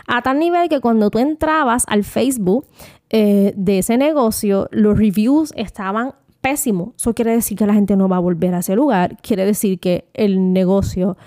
A 0.08 0.22
tal 0.22 0.40
nivel 0.40 0.70
que 0.70 0.80
cuando 0.80 1.10
tú 1.10 1.20
entrabas 1.20 1.84
al 1.88 2.04
Facebook 2.04 2.66
de 3.10 3.78
ese 3.78 3.98
negocio, 3.98 4.68
los 4.72 4.98
reviews 4.98 5.54
estaban 5.56 6.14
pésimo. 6.46 6.94
Eso 6.96 7.16
quiere 7.16 7.32
decir 7.32 7.58
que 7.58 7.66
la 7.66 7.74
gente 7.74 7.96
no 7.96 8.08
va 8.08 8.18
a 8.18 8.20
volver 8.20 8.54
a 8.54 8.60
ese 8.60 8.76
lugar. 8.76 9.18
Quiere 9.22 9.46
decir 9.46 9.80
que 9.80 10.06
el 10.14 10.54
negocio, 10.54 11.18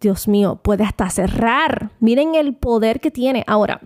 Dios 0.00 0.26
mío, 0.26 0.56
puede 0.62 0.84
hasta 0.84 1.10
cerrar. 1.10 1.90
Miren 2.00 2.34
el 2.34 2.54
poder 2.54 3.00
que 3.00 3.10
tiene. 3.10 3.44
Ahora, 3.46 3.78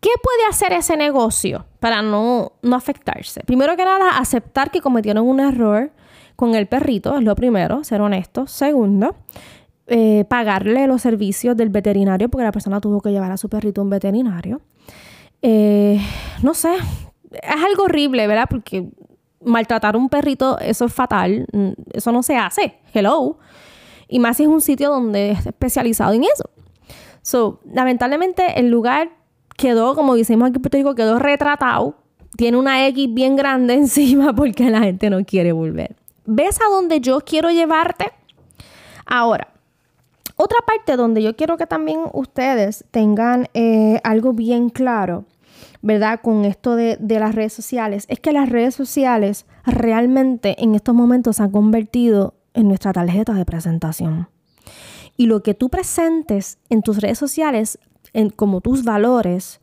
¿qué 0.00 0.10
puede 0.22 0.48
hacer 0.48 0.72
ese 0.72 0.96
negocio 0.96 1.66
para 1.78 2.02
no, 2.02 2.52
no 2.62 2.74
afectarse? 2.74 3.42
Primero 3.44 3.76
que 3.76 3.84
nada, 3.84 4.18
aceptar 4.18 4.72
que 4.72 4.80
cometieron 4.80 5.24
un 5.24 5.38
error 5.38 5.92
con 6.40 6.54
el 6.54 6.66
perrito, 6.66 7.18
es 7.18 7.22
lo 7.22 7.34
primero, 7.34 7.84
ser 7.84 8.00
honesto. 8.00 8.46
Segundo, 8.46 9.14
eh, 9.86 10.24
pagarle 10.26 10.86
los 10.86 11.02
servicios 11.02 11.54
del 11.54 11.68
veterinario 11.68 12.30
porque 12.30 12.44
la 12.44 12.50
persona 12.50 12.80
tuvo 12.80 13.02
que 13.02 13.10
llevar 13.10 13.30
a 13.30 13.36
su 13.36 13.50
perrito 13.50 13.82
a 13.82 13.84
un 13.84 13.90
veterinario. 13.90 14.62
Eh, 15.42 16.00
no 16.42 16.54
sé, 16.54 16.72
es 17.30 17.62
algo 17.62 17.82
horrible, 17.84 18.26
¿verdad? 18.26 18.46
Porque 18.48 18.88
maltratar 19.44 19.96
a 19.96 19.98
un 19.98 20.08
perrito, 20.08 20.58
eso 20.60 20.86
es 20.86 20.94
fatal. 20.94 21.46
Mm, 21.52 21.72
eso 21.92 22.10
no 22.10 22.22
se 22.22 22.38
hace. 22.38 22.78
Hello. 22.94 23.36
Y 24.08 24.18
más 24.18 24.38
si 24.38 24.44
es 24.44 24.48
un 24.48 24.62
sitio 24.62 24.88
donde 24.88 25.32
es 25.32 25.44
especializado 25.44 26.14
en 26.14 26.24
eso. 26.24 26.48
So, 27.20 27.60
lamentablemente 27.70 28.58
el 28.58 28.70
lugar 28.70 29.10
quedó, 29.58 29.94
como 29.94 30.16
decimos 30.16 30.48
aquí 30.48 30.56
en 30.56 30.62
Puerto 30.62 30.78
Rico, 30.78 30.94
quedó 30.94 31.18
retratado. 31.18 31.96
Tiene 32.34 32.56
una 32.56 32.86
X 32.86 33.12
bien 33.12 33.36
grande 33.36 33.74
encima 33.84 34.34
porque 34.34 34.70
la 34.70 34.80
gente 34.80 35.10
no 35.10 35.22
quiere 35.26 35.52
volver. 35.52 35.99
¿Ves 36.32 36.60
a 36.60 36.70
dónde 36.70 37.00
yo 37.00 37.22
quiero 37.22 37.50
llevarte? 37.50 38.12
Ahora, 39.04 39.48
otra 40.36 40.58
parte 40.64 40.96
donde 40.96 41.24
yo 41.24 41.34
quiero 41.34 41.56
que 41.56 41.66
también 41.66 42.02
ustedes 42.12 42.84
tengan 42.92 43.48
eh, 43.52 44.00
algo 44.04 44.32
bien 44.32 44.70
claro 44.70 45.24
¿verdad? 45.82 46.20
Con 46.22 46.44
esto 46.44 46.76
de, 46.76 46.98
las 47.00 47.34
redes 47.34 47.52
sociales, 47.52 48.04
es 48.08 48.20
que 48.20 48.32
las 48.32 48.48
redes 48.48 48.74
sociales 48.74 49.46
realmente 49.64 50.62
en 50.62 50.74
estos 50.74 50.94
momentos 50.94 51.36
se 51.36 51.42
han 51.42 51.50
convertido 51.50 52.34
en 52.54 52.68
nuestra 52.68 52.92
tarjeta 52.92 53.32
de 53.34 53.44
presentación. 53.44 54.28
Y 55.16 55.26
lo 55.26 55.42
que 55.42 55.54
tú 55.54 55.68
presentes 55.68 56.58
en 56.68 56.82
tus 56.82 57.00
redes 57.00 57.18
sociales 57.18 57.78
en, 58.12 58.30
como 58.30 58.60
tus 58.60 58.84
valores 58.84 59.59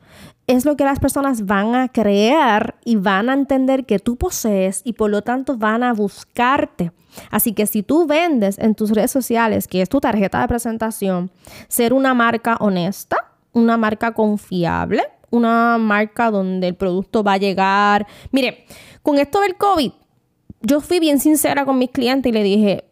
es 0.48 0.64
lo 0.64 0.78
que 0.78 0.86
las 0.86 1.00
personas 1.00 1.46
van 1.46 1.76
a 1.76 1.90
creer 1.90 2.76
y 2.86 2.96
van 2.96 3.30
a 3.30 3.34
entender 3.34 3.86
que 3.86 4.00
tú 4.00 4.16
posees 4.16 4.82
y 4.86 4.94
por 4.94 5.12
lo 5.12 5.22
tanto 5.22 5.58
van 5.58 5.84
a 5.84 5.94
buscarte. 5.94 6.94
Así 7.30 7.52
que 7.52 7.68
si 7.68 7.84
tú 7.84 8.08
vendes 8.08 8.58
en 8.58 8.74
tus 8.74 8.92
redes 8.92 9.12
sociales, 9.12 9.68
que 9.68 9.82
es 9.82 9.90
tu 9.90 10.00
tarjeta 10.00 10.40
de 10.40 10.48
presentación, 10.48 11.32
ser 11.68 11.92
una 11.92 12.14
marca 12.14 12.56
honesta, 12.62 13.18
una 13.52 13.76
marca 13.76 14.14
confiable, 14.14 15.04
una 15.30 15.78
marca 15.78 16.32
donde 16.32 16.70
el 16.70 16.76
producto 16.76 17.24
va 17.24 17.34
a 17.34 17.38
llegar. 17.38 18.08
Mire, 18.32 18.66
con 19.04 19.18
esto 19.18 19.42
del 19.42 19.58
COVID, 19.58 19.92
yo 20.62 20.80
fui 20.80 21.00
bien 21.00 21.20
sincera 21.20 21.66
con 21.66 21.78
mis 21.78 21.92
clientes 21.92 22.30
y 22.30 22.34
le 22.34 22.44
dije, 22.44 22.86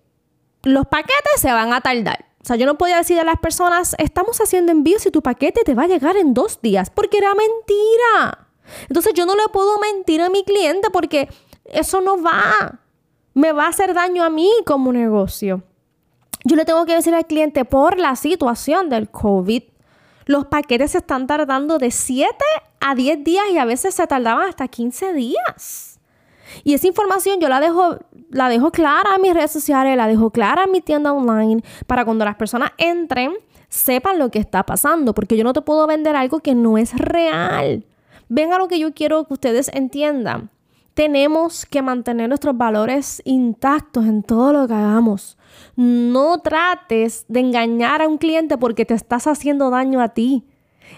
los 0.64 0.86
paquetes 0.88 1.40
se 1.40 1.52
van 1.52 1.72
a 1.72 1.80
tardar. 1.80 2.26
O 2.46 2.48
sea, 2.48 2.58
yo 2.58 2.68
no 2.68 2.78
podía 2.78 2.98
decir 2.98 3.20
a 3.20 3.24
las 3.24 3.40
personas, 3.40 3.96
estamos 3.98 4.40
haciendo 4.40 4.72
envíos 4.72 5.04
y 5.08 5.10
tu 5.10 5.24
paquete 5.24 5.64
te 5.64 5.74
va 5.74 5.84
a 5.84 5.88
llegar 5.88 6.16
en 6.16 6.36
dos 6.36 6.62
días, 6.62 6.92
porque 6.92 7.18
era 7.18 7.34
mentira. 7.34 8.48
Entonces 8.88 9.14
yo 9.16 9.26
no 9.26 9.36
le 9.36 9.48
puedo 9.52 9.80
mentir 9.80 10.22
a 10.22 10.30
mi 10.30 10.44
cliente 10.44 10.92
porque 10.92 11.28
eso 11.66 12.02
no 12.02 12.22
va. 12.22 12.80
Me 13.34 13.52
va 13.52 13.66
a 13.66 13.70
hacer 13.70 13.96
daño 13.96 14.24
a 14.24 14.30
mí 14.30 14.52
como 14.64 14.94
negocio. 14.94 15.64
Yo 16.44 16.56
le 16.56 16.66
tengo 16.66 16.86
que 16.86 16.94
decir 16.94 17.16
al 17.16 17.26
cliente 17.26 17.66
por 17.66 17.98
la 17.98 18.16
situación 18.16 18.90
del 18.90 19.10
COVID 19.10 19.64
los 20.26 20.46
paquetes 20.46 20.92
se 20.92 21.00
están 21.00 21.28
tardando 21.28 21.78
de 21.78 21.92
7 21.92 22.36
a 22.80 22.96
10 22.96 23.24
días 23.24 23.46
y 23.52 23.58
a 23.58 23.66
veces 23.66 23.96
se 23.96 24.06
tardaban 24.08 24.50
hasta 24.50 24.68
15 24.68 25.14
días. 25.14 26.00
Y 26.64 26.74
esa 26.74 26.88
información 26.88 27.40
yo 27.40 27.48
la 27.48 27.60
dejo, 27.60 28.00
la 28.30 28.50
dejo 28.50 28.72
clara 28.72 29.16
en 29.16 29.22
mis 29.22 29.34
redes 29.34 29.52
sociales, 29.52 29.96
la 29.98 30.08
dejo 30.08 30.30
clara 30.32 30.64
en 30.66 30.72
mi 30.72 30.82
tienda 30.82 31.14
online 31.14 31.64
para 31.88 32.06
cuando 32.06 32.26
las 32.26 32.36
personas 32.36 32.72
entren 32.78 33.34
sepan 33.70 34.20
lo 34.20 34.32
que 34.32 34.40
está 34.40 34.64
pasando, 34.64 35.14
porque 35.14 35.38
yo 35.38 35.44
no 35.44 35.54
te 35.54 35.62
puedo 35.62 35.86
vender 35.88 36.16
algo 36.16 36.40
que 36.40 36.56
no 36.56 36.78
es 36.78 36.94
real. 36.94 37.86
Venga 38.30 38.58
lo 38.58 38.68
que 38.68 38.80
yo 38.80 38.94
quiero 38.94 39.26
que 39.26 39.34
ustedes 39.34 39.70
entiendan. 39.74 40.50
Tenemos 40.94 41.66
que 41.66 41.82
mantener 41.82 42.30
nuestros 42.30 42.58
valores 42.58 43.22
intactos 43.26 44.06
en 44.06 44.24
todo 44.24 44.54
lo 44.54 44.68
que 44.68 44.74
hagamos. 44.74 45.38
No 45.76 46.40
trates 46.40 47.26
de 47.28 47.42
engañar 47.42 48.02
a 48.02 48.08
un 48.08 48.18
cliente 48.18 48.58
porque 48.58 48.86
te 48.86 48.94
estás 48.94 49.28
haciendo 49.28 49.70
daño 49.70 50.02
a 50.02 50.10
ti. 50.10 50.46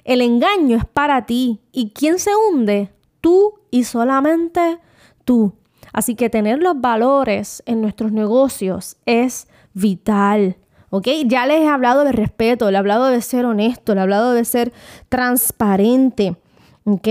El 0.03 0.21
engaño 0.21 0.77
es 0.77 0.85
para 0.85 1.25
ti. 1.25 1.61
¿Y 1.71 1.91
quién 1.91 2.19
se 2.19 2.29
hunde? 2.35 2.91
Tú 3.21 3.55
y 3.71 3.85
solamente 3.85 4.77
tú. 5.25 5.53
Así 5.97 6.13
que 6.13 6.29
tener 6.29 6.61
los 6.61 6.79
valores 6.79 7.63
en 7.65 7.81
nuestros 7.81 8.11
negocios 8.11 8.97
es 9.07 9.47
vital. 9.73 10.57
¿Ok? 10.91 11.07
Ya 11.25 11.47
les 11.47 11.61
he 11.61 11.67
hablado 11.67 12.03
de 12.03 12.11
respeto, 12.11 12.69
le 12.69 12.75
he 12.75 12.77
hablado 12.77 13.07
de 13.07 13.19
ser 13.19 13.47
honesto, 13.47 13.95
le 13.95 14.01
he 14.01 14.03
hablado 14.03 14.33
de 14.33 14.45
ser 14.45 14.73
transparente. 15.09 16.37
¿Ok? 16.83 17.07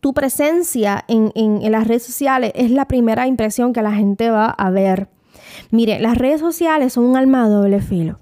Tu 0.00 0.12
presencia 0.12 1.02
en, 1.08 1.32
en 1.34 1.72
las 1.72 1.88
redes 1.88 2.02
sociales 2.02 2.52
es 2.54 2.70
la 2.70 2.84
primera 2.84 3.26
impresión 3.26 3.72
que 3.72 3.80
la 3.80 3.92
gente 3.92 4.28
va 4.28 4.50
a 4.50 4.68
ver. 4.68 5.08
Mire, 5.70 5.98
las 5.98 6.18
redes 6.18 6.40
sociales 6.40 6.92
son 6.92 7.04
un 7.04 7.16
alma 7.16 7.48
de 7.48 7.54
doble 7.54 7.80
filo. 7.80 8.18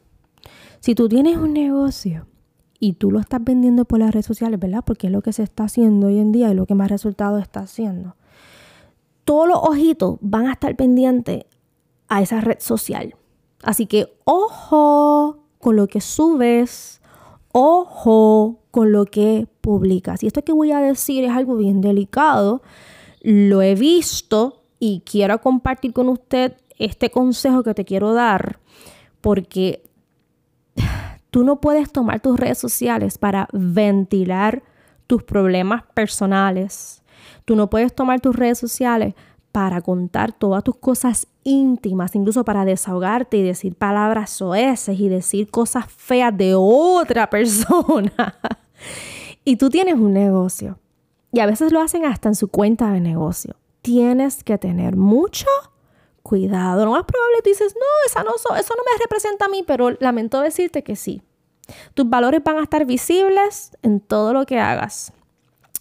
Si 0.79 0.95
tú 0.95 1.09
tienes 1.09 1.39
un 1.39 1.55
negocio 1.55 2.29
y 2.79 2.93
tú 2.93 3.11
lo 3.11 3.19
estás 3.19 3.43
vendiendo 3.43 3.85
por 3.85 3.99
las 3.99 4.13
redes 4.13 4.27
sociales, 4.27 4.61
¿verdad? 4.61 4.85
Porque 4.87 5.09
es 5.09 5.13
lo 5.13 5.23
que 5.23 5.33
se 5.33 5.43
está 5.43 5.65
haciendo 5.65 6.07
hoy 6.07 6.21
en 6.21 6.31
día 6.31 6.53
y 6.53 6.55
lo 6.55 6.67
que 6.67 6.77
más 6.77 6.89
resultados 6.89 7.43
está 7.43 7.63
haciendo. 7.63 8.15
Todos 9.27 9.47
los 9.47 9.59
ojitos 9.59 10.17
van 10.23 10.47
a 10.47 10.53
estar 10.53 10.75
pendientes 10.77 11.45
a 12.09 12.23
esa 12.23 12.41
red 12.41 12.61
social. 12.61 13.15
Así 13.63 13.85
que 13.85 14.17
ojo 14.25 15.45
con 15.59 15.77
lo 15.77 15.89
que 15.89 16.01
subes, 16.01 17.03
ojo 17.53 18.61
con 18.71 18.93
lo 18.93 19.05
que 19.05 19.49
publicas. 19.61 20.23
Y 20.23 20.29
esto 20.29 20.43
que 20.43 20.53
voy 20.53 20.73
a 20.73 20.81
decir 20.81 21.25
es 21.25 21.33
algo 21.33 21.57
bien 21.57 21.81
delicado. 21.81 22.63
Lo 23.21 23.63
he 23.63 23.75
visto 23.75 24.63
y 24.79 25.03
quiero 25.05 25.41
compartir 25.41 25.93
con 25.93 26.09
usted 26.09 26.55
este 26.79 27.11
consejo 27.11 27.63
que 27.63 27.75
te 27.75 27.85
quiero 27.85 28.15
dar, 28.15 28.61
porque 29.21 29.83
tú 31.31 31.43
no 31.43 31.61
puedes 31.61 31.91
tomar 31.91 32.21
tus 32.21 32.39
redes 32.39 32.59
sociales 32.59 33.19
para 33.19 33.49
ventilar 33.53 34.63
tus 35.07 35.23
problemas 35.23 35.83
personales. 35.95 37.03
Tú 37.45 37.57
no 37.57 37.71
puedes 37.71 37.95
tomar 37.95 38.21
tus 38.21 38.37
redes 38.37 38.59
sociales 38.59 39.15
para 39.53 39.81
contar 39.81 40.33
todas 40.33 40.63
tus 40.63 40.77
cosas 40.77 41.29
íntimas, 41.43 42.15
incluso 42.15 42.45
para 42.45 42.65
desahogarte 42.65 43.39
y 43.39 43.43
decir 43.43 43.75
palabras 43.75 44.31
soeces 44.31 45.01
y 45.01 45.09
decir 45.09 45.51
cosas 45.51 45.87
feas 45.91 46.37
de 46.37 46.55
otra 46.55 47.31
persona. 47.31 48.39
y 49.45 49.57
tú 49.57 49.71
tienes 49.71 49.95
un 49.95 50.13
negocio. 50.13 50.79
Y 51.33 51.41
a 51.41 51.47
veces 51.47 51.73
lo 51.73 51.81
hacen 51.81 52.05
hasta 52.05 52.29
en 52.29 52.35
su 52.35 52.49
cuenta 52.49 52.91
de 52.91 53.01
negocio. 53.01 53.57
Tienes 53.83 54.45
que 54.45 54.59
tener 54.59 54.97
mucho 54.97 55.47
cuidado. 56.23 56.85
Lo 56.85 56.91
más 56.91 57.05
probable 57.05 57.39
tú 57.43 57.51
dices, 57.51 57.75
no, 57.75 57.87
esa 58.07 58.25
no 58.25 58.33
eso 58.35 58.75
no 58.77 58.83
me 58.83 59.03
representa 59.03 59.47
a 59.47 59.49
mí, 59.49 59.65
pero 59.67 59.93
lamento 60.01 60.41
decirte 60.41 60.83
que 60.83 60.97
sí. 60.97 61.23
Tus 61.95 62.09
valores 62.09 62.43
van 62.45 62.59
a 62.59 62.63
estar 62.63 62.85
visibles 62.85 63.71
en 63.83 64.01
todo 64.01 64.33
lo 64.33 64.45
que 64.45 64.59
hagas. 64.59 65.13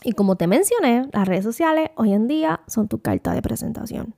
Y 0.07 0.11
como 0.11 0.35
te 0.35 0.45
mencioné, 0.45 1.09
las 1.11 1.27
redes 1.27 1.43
sociales 1.43 1.89
hoy 1.95 2.13
en 2.13 2.27
día 2.27 2.61
son 2.67 2.87
tu 2.87 2.99
carta 2.99 3.33
de 3.33 3.41
presentación. 3.41 4.13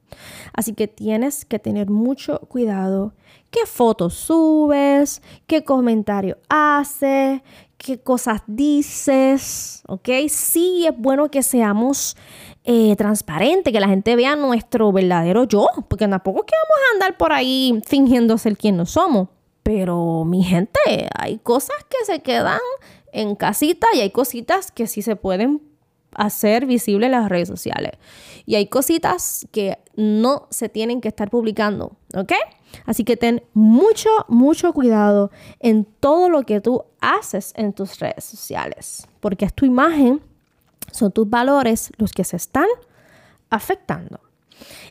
Así 0.52 0.74
que 0.74 0.90
tienes 0.90 1.46
que 1.46 1.60
tener 1.60 1.90
mucho 1.90 2.40
cuidado 2.50 3.14
qué 3.52 3.66
fotos 3.66 4.16
subes, 4.16 5.22
qué 5.48 5.64
comentario 5.64 6.40
haces, 6.50 7.42
qué 7.78 8.02
cosas 8.02 8.42
dices, 8.48 9.82
¿ok? 9.88 10.10
Sí 10.28 10.86
es 10.86 10.98
bueno 10.98 11.32
que 11.32 11.42
seamos 11.42 12.18
eh, 12.66 12.98
transparentes, 12.98 13.72
que 13.72 13.80
la 13.80 13.88
gente 13.88 14.18
vea 14.18 14.36
nuestro 14.36 14.92
verdadero 14.92 15.46
yo, 15.46 15.70
porque 15.88 16.06
tampoco 16.06 16.40
es 16.40 16.48
que 16.48 16.56
vamos 16.58 16.84
a 16.84 16.94
andar 16.96 17.18
por 17.18 17.32
ahí 17.32 17.82
fingiendo 17.86 18.38
ser 18.38 18.58
quien 18.58 18.76
no 18.76 18.86
somos. 18.86 19.30
Pero 19.64 20.26
mi 20.26 20.44
gente, 20.44 21.08
hay 21.18 21.38
cosas 21.38 21.78
que 21.90 22.04
se 22.06 22.22
quedan 22.22 22.60
en 23.14 23.36
casita 23.36 23.88
y 23.94 24.02
hay 24.02 24.12
cositas 24.12 24.70
que 24.70 24.86
sí 24.86 25.02
se 25.02 25.16
pueden 25.16 25.62
hacer 26.18 26.66
visibles 26.66 27.08
en 27.08 27.12
las 27.12 27.30
redes 27.30 27.48
sociales. 27.48 27.94
Y 28.46 28.56
hay 28.56 28.68
cositas 28.68 29.48
que 29.52 29.78
no 29.96 30.48
se 30.50 30.68
tienen 30.68 31.00
que 31.00 31.08
estar 31.08 31.30
publicando, 31.30 31.96
¿ok? 32.16 32.34
Así 32.86 33.04
que 33.06 33.16
ten 33.16 33.44
mucho, 33.54 34.10
mucho 34.28 34.74
cuidado 34.74 35.32
en 35.60 35.86
todo 35.86 36.30
lo 36.30 36.44
que 36.44 36.60
tú 36.60 36.84
haces 37.00 37.54
en 37.56 37.72
tus 37.72 38.00
redes 38.00 38.26
sociales, 38.26 39.08
porque 39.20 39.46
es 39.46 39.54
tu 39.54 39.66
imagen, 39.66 40.22
son 40.92 41.12
tus 41.12 41.30
valores 41.30 41.92
los 41.98 42.12
que 42.12 42.24
se 42.24 42.36
están 42.36 42.68
afectando. 43.50 44.20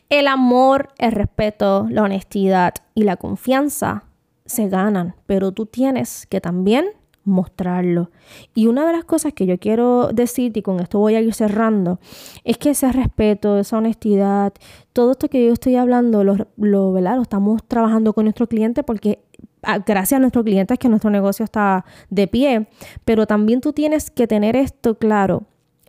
El 0.09 0.27
amor, 0.27 0.89
el 0.97 1.11
respeto, 1.11 1.87
la 1.89 2.03
honestidad 2.03 2.73
y 2.95 3.03
la 3.03 3.17
confianza 3.17 4.05
se 4.45 4.69
ganan, 4.69 5.15
pero 5.25 5.51
tú 5.51 5.65
tienes 5.65 6.25
que 6.27 6.39
también 6.39 6.85
mostrarlo. 7.27 8.09
Y 8.55 8.67
una 8.67 8.85
de 8.85 8.93
las 8.93 9.05
cosas 9.05 9.33
que 9.33 9.45
yo 9.45 9.59
quiero 9.59 10.09
decirte, 10.13 10.59
y 10.59 10.61
con 10.63 10.79
esto 10.79 10.99
voy 10.99 11.15
a 11.15 11.21
ir 11.21 11.33
cerrando, 11.33 11.99
es 12.43 12.57
que 12.57 12.71
ese 12.71 12.91
respeto, 12.91 13.57
esa 13.57 13.77
honestidad, 13.77 14.53
todo 14.93 15.11
esto 15.11 15.29
que 15.29 15.45
yo 15.45 15.53
estoy 15.53 15.75
hablando, 15.75 16.23
lo, 16.23 16.47
lo, 16.57 16.97
estamos 17.21 17.63
trabajando 17.67 18.13
con 18.13 18.25
nuestro 18.25 18.47
cliente 18.47 18.83
porque 18.83 19.19
ah, 19.63 19.79
gracias 19.79 20.17
a 20.17 20.21
nuestros 20.21 20.43
clientes 20.43 20.75
es 20.75 20.79
que 20.79 20.89
nuestro 20.89 21.09
negocio 21.09 21.43
está 21.43 21.85
de 22.09 22.27
pie, 22.27 22.67
pero 23.05 23.27
también 23.27 23.61
tú 23.61 23.73
tienes 23.73 24.09
que 24.09 24.27
tener 24.27 24.55
esto 24.55 24.97
claro. 24.97 25.43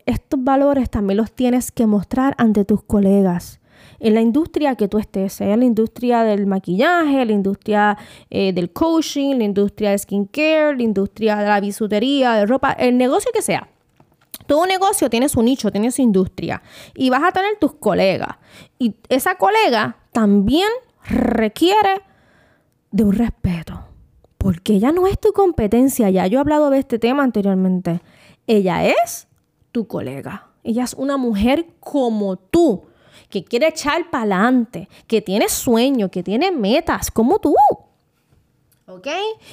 Estos 0.04 0.42
valores 0.42 0.90
también 0.90 1.18
los 1.18 1.32
tienes 1.32 1.70
que 1.70 1.86
mostrar 1.86 2.34
ante 2.38 2.64
tus 2.64 2.82
colegas 2.82 3.57
en 4.00 4.14
la 4.14 4.20
industria 4.20 4.76
que 4.76 4.88
tú 4.88 4.98
estés, 4.98 5.32
sea 5.32 5.56
la 5.56 5.64
industria 5.64 6.22
del 6.22 6.46
maquillaje, 6.46 7.24
la 7.24 7.32
industria 7.32 7.98
eh, 8.30 8.52
del 8.52 8.72
coaching, 8.72 9.36
la 9.36 9.44
industria 9.44 9.90
de 9.90 9.98
skincare, 9.98 10.76
la 10.76 10.82
industria 10.82 11.36
de 11.36 11.46
la 11.46 11.60
bisutería, 11.60 12.34
de 12.34 12.46
ropa, 12.46 12.72
el 12.72 12.96
negocio 12.96 13.30
que 13.32 13.42
sea. 13.42 13.68
Todo 14.46 14.66
negocio 14.66 15.10
tiene 15.10 15.28
su 15.28 15.42
nicho, 15.42 15.70
tiene 15.70 15.90
su 15.90 16.00
industria 16.00 16.62
y 16.94 17.10
vas 17.10 17.22
a 17.22 17.32
tener 17.32 17.58
tus 17.60 17.74
colegas. 17.74 18.36
Y 18.78 18.94
esa 19.08 19.34
colega 19.34 19.96
también 20.12 20.68
requiere 21.04 22.00
de 22.90 23.04
un 23.04 23.12
respeto, 23.12 23.84
porque 24.38 24.74
ella 24.74 24.92
no 24.92 25.06
es 25.06 25.18
tu 25.18 25.32
competencia, 25.32 26.08
ya 26.08 26.26
yo 26.26 26.38
he 26.38 26.40
hablado 26.40 26.70
de 26.70 26.78
este 26.78 26.98
tema 26.98 27.24
anteriormente. 27.24 28.00
Ella 28.46 28.86
es 28.86 29.28
tu 29.72 29.86
colega. 29.86 30.48
Ella 30.64 30.84
es 30.84 30.94
una 30.94 31.16
mujer 31.16 31.66
como 31.80 32.36
tú 32.36 32.87
que 33.28 33.44
quiere 33.44 33.68
echar 33.68 34.10
para 34.10 34.22
adelante, 34.22 34.88
que 35.06 35.22
tiene 35.22 35.48
sueños, 35.48 36.10
que 36.10 36.22
tiene 36.22 36.50
metas, 36.50 37.10
como 37.10 37.38
tú. 37.38 37.54
¿Ok? 38.86 39.06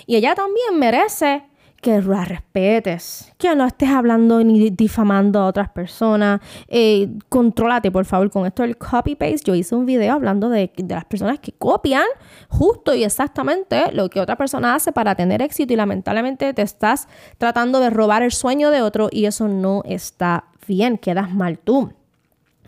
Y 0.06 0.16
ella 0.16 0.34
también 0.34 0.80
merece 0.80 1.44
que 1.86 2.02
la 2.02 2.26
respetes, 2.26 3.32
que 3.38 3.56
no 3.56 3.68
estés 3.68 3.90
hablando 3.90 4.44
ni 4.44 4.72
difamando 4.72 5.40
a 5.40 5.46
otras 5.46 5.70
personas. 5.70 6.42
Eh, 6.68 7.10
contrólate, 7.30 7.92
por 7.92 8.06
favor, 8.06 8.32
con 8.32 8.48
esto 8.48 8.64
del 8.64 8.76
copy-paste. 8.76 9.44
Yo 9.46 9.54
hice 9.54 9.76
un 9.76 9.86
video 9.86 10.16
hablando 10.16 10.50
de, 10.50 10.72
de, 10.76 10.96
las 10.96 11.06
personas 11.06 11.40
que 11.40 11.52
copian 11.52 12.06
justo 12.50 12.96
y 12.96 13.04
exactamente 13.04 13.92
lo 13.92 14.10
que 14.10 14.20
otra 14.20 14.36
persona 14.36 14.74
hace 14.74 14.92
para 14.94 15.14
tener 15.14 15.44
éxito 15.44 15.74
y 15.74 15.76
lamentablemente 15.76 16.52
te 16.56 16.64
estás 16.64 17.08
tratando 17.38 17.80
de 17.80 17.92
robar 17.92 18.24
el 18.24 18.32
sueño 18.32 18.72
de 18.72 18.82
otro 18.82 19.10
y 19.12 19.26
eso 19.26 19.48
no 19.48 19.84
está 19.86 20.46
bien, 20.66 20.98
quedas 20.98 21.32
mal 21.32 21.60
tú. 21.60 21.94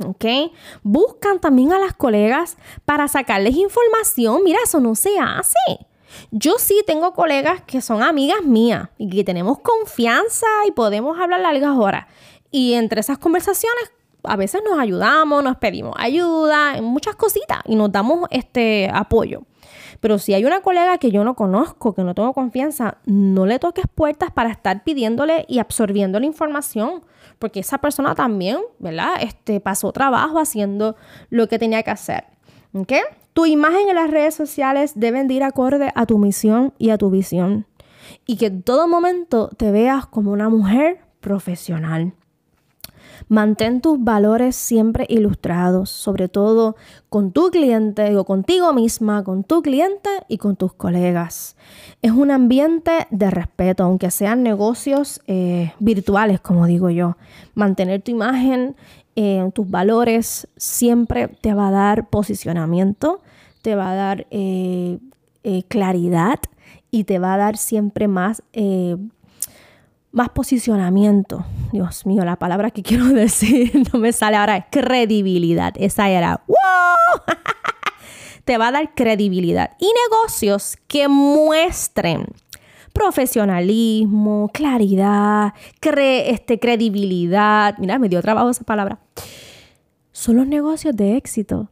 ¿Ok? 0.06 0.26
Buscan 0.84 1.40
también 1.40 1.74
a 1.74 1.80
las 1.80 1.94
colegas 1.94 2.58
para 2.86 3.08
sacarles 3.08 3.56
información. 3.56 4.44
Mira, 4.44 4.60
eso 4.64 4.80
no 4.80 4.96
se 4.96 5.20
hace. 5.20 5.58
Yo 6.32 6.58
sí 6.58 6.84
tengo 6.86 7.14
colegas 7.14 7.62
que 7.64 7.82
son 7.82 8.02
amigas 8.02 8.44
mías 8.44 8.90
y 8.98 9.10
que 9.10 9.24
tenemos 9.24 9.60
confianza 9.60 10.48
y 10.68 10.72
podemos 10.72 11.20
hablar 11.20 11.42
largas 11.42 11.76
horas. 11.78 12.08
Y 12.52 12.74
entre 12.74 13.02
esas 13.02 13.18
conversaciones 13.18 13.92
a 14.24 14.36
veces 14.36 14.62
nos 14.68 14.80
ayudamos, 14.80 15.44
nos 15.44 15.58
pedimos 15.58 15.96
ayuda 15.98 16.82
muchas 16.82 17.16
cositas 17.16 17.60
y 17.66 17.76
nos 17.76 17.92
damos 17.92 18.28
este 18.32 18.90
apoyo. 18.94 19.44
Pero 20.00 20.20
si 20.20 20.34
hay 20.34 20.46
una 20.46 20.62
colega 20.62 20.98
que 20.98 21.12
yo 21.12 21.24
no 21.24 21.36
conozco, 21.36 21.94
que 21.94 22.04
no 22.04 22.16
tengo 22.16 22.34
confianza, 22.34 22.98
no 23.06 23.46
le 23.46 23.60
toques 23.60 23.86
puertas 23.94 24.32
para 24.32 24.50
estar 24.50 24.84
pidiéndole 24.84 25.46
y 25.48 25.60
absorbiendo 25.60 26.20
la 26.20 26.26
información, 26.26 27.04
porque 27.40 27.60
esa 27.60 27.78
persona 27.78 28.16
también, 28.16 28.60
¿verdad? 28.80 29.16
Este, 29.22 29.60
pasó 29.60 29.92
trabajo 29.92 30.40
haciendo 30.40 30.96
lo 31.30 31.48
que 31.48 31.60
tenía 31.60 31.84
que 31.84 31.92
hacer. 31.92 32.26
¿Ok? 32.74 32.94
Tu 33.34 33.46
imagen 33.46 33.90
en 33.90 33.96
las 33.96 34.10
redes 34.10 34.34
sociales 34.36 34.94
deben 34.96 35.28
de 35.28 35.36
ir 35.36 35.44
acorde 35.44 35.92
a 35.94 36.06
tu 36.06 36.18
misión 36.18 36.74
y 36.78 36.90
a 36.90 36.98
tu 36.98 37.10
visión. 37.10 37.68
Y 38.26 38.38
que 38.38 38.48
en 38.48 38.64
todo 38.64 38.88
momento 38.88 39.50
te 39.58 39.72
veas 39.72 40.06
como 40.08 40.32
una 40.32 40.50
mujer 40.50 41.02
profesional. 41.22 42.14
Mantén 43.30 43.82
tus 43.82 44.04
valores 44.04 44.56
siempre 44.56 45.06
ilustrados, 45.10 45.90
sobre 45.90 46.30
todo 46.30 46.76
con 47.10 47.32
tu 47.32 47.50
cliente 47.50 48.16
o 48.18 48.26
contigo 48.26 48.74
misma, 48.74 49.24
con 49.24 49.44
tu 49.44 49.62
cliente 49.62 50.10
y 50.28 50.38
con 50.38 50.56
tus 50.56 50.74
colegas. 50.74 51.56
Es 52.02 52.12
un 52.12 52.32
ambiente 52.32 53.08
de 53.10 53.30
respeto, 53.30 53.84
aunque 53.84 54.12
sean 54.12 54.44
negocios 54.44 55.22
eh, 55.28 55.74
virtuales, 55.80 56.40
como 56.40 56.68
digo 56.68 56.90
yo. 56.90 57.18
Mantener 57.56 58.02
tu 58.02 58.12
imagen, 58.12 58.76
eh, 59.16 59.50
tus 59.54 59.70
valores, 59.70 60.48
siempre 60.58 61.28
te 61.28 61.54
va 61.54 61.70
a 61.70 61.72
dar 61.72 62.10
posicionamiento, 62.10 63.22
te 63.62 63.76
va 63.76 63.92
a 63.92 63.96
dar 63.96 64.28
eh, 64.32 65.00
claridad 65.68 66.40
y 66.92 67.04
te 67.06 67.20
va 67.20 67.34
a 67.34 67.38
dar 67.38 67.58
siempre 67.58 68.08
más 68.08 68.44
más 70.18 70.30
posicionamiento. 70.30 71.46
Dios 71.72 72.06
mío, 72.06 72.26
la 72.26 72.36
palabra 72.36 72.72
que 72.72 72.84
quiero 72.84 73.06
decir 73.14 73.72
no 73.94 74.00
me 74.00 74.12
sale 74.12 74.36
ahora, 74.36 74.58
es 74.58 74.66
credibilidad. 74.70 75.74
Esa 75.78 76.10
era, 76.10 76.44
¡wow! 76.48 76.58
Te 78.44 78.58
va 78.58 78.70
a 78.70 78.72
dar 78.72 78.94
credibilidad. 78.96 79.72
Y 79.80 79.90
negocios 80.10 80.78
que 80.88 81.08
muestren 81.08 82.26
profesionalismo, 82.94 84.50
claridad, 84.52 85.54
este, 85.82 86.60
credibilidad. 86.60 87.78
Mira, 87.78 88.00
me 88.00 88.10
dio 88.10 88.22
trabajo 88.24 88.50
esa 88.50 88.64
palabra. 88.64 89.00
Son 90.12 90.38
los 90.38 90.48
negocios 90.48 90.96
de 90.96 91.16
éxito. 91.16 91.70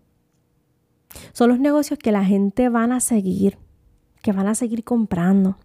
Son 1.33 1.49
los 1.49 1.59
negocios 1.59 1.97
que 1.97 2.11
la 2.11 2.23
gente 2.23 2.69
van 2.69 2.91
a 2.91 2.99
seguir, 2.99 3.57
que 4.21 4.33
van 4.33 4.47
a 4.47 4.53
seguir 4.53 4.83
comprando. 4.83 5.57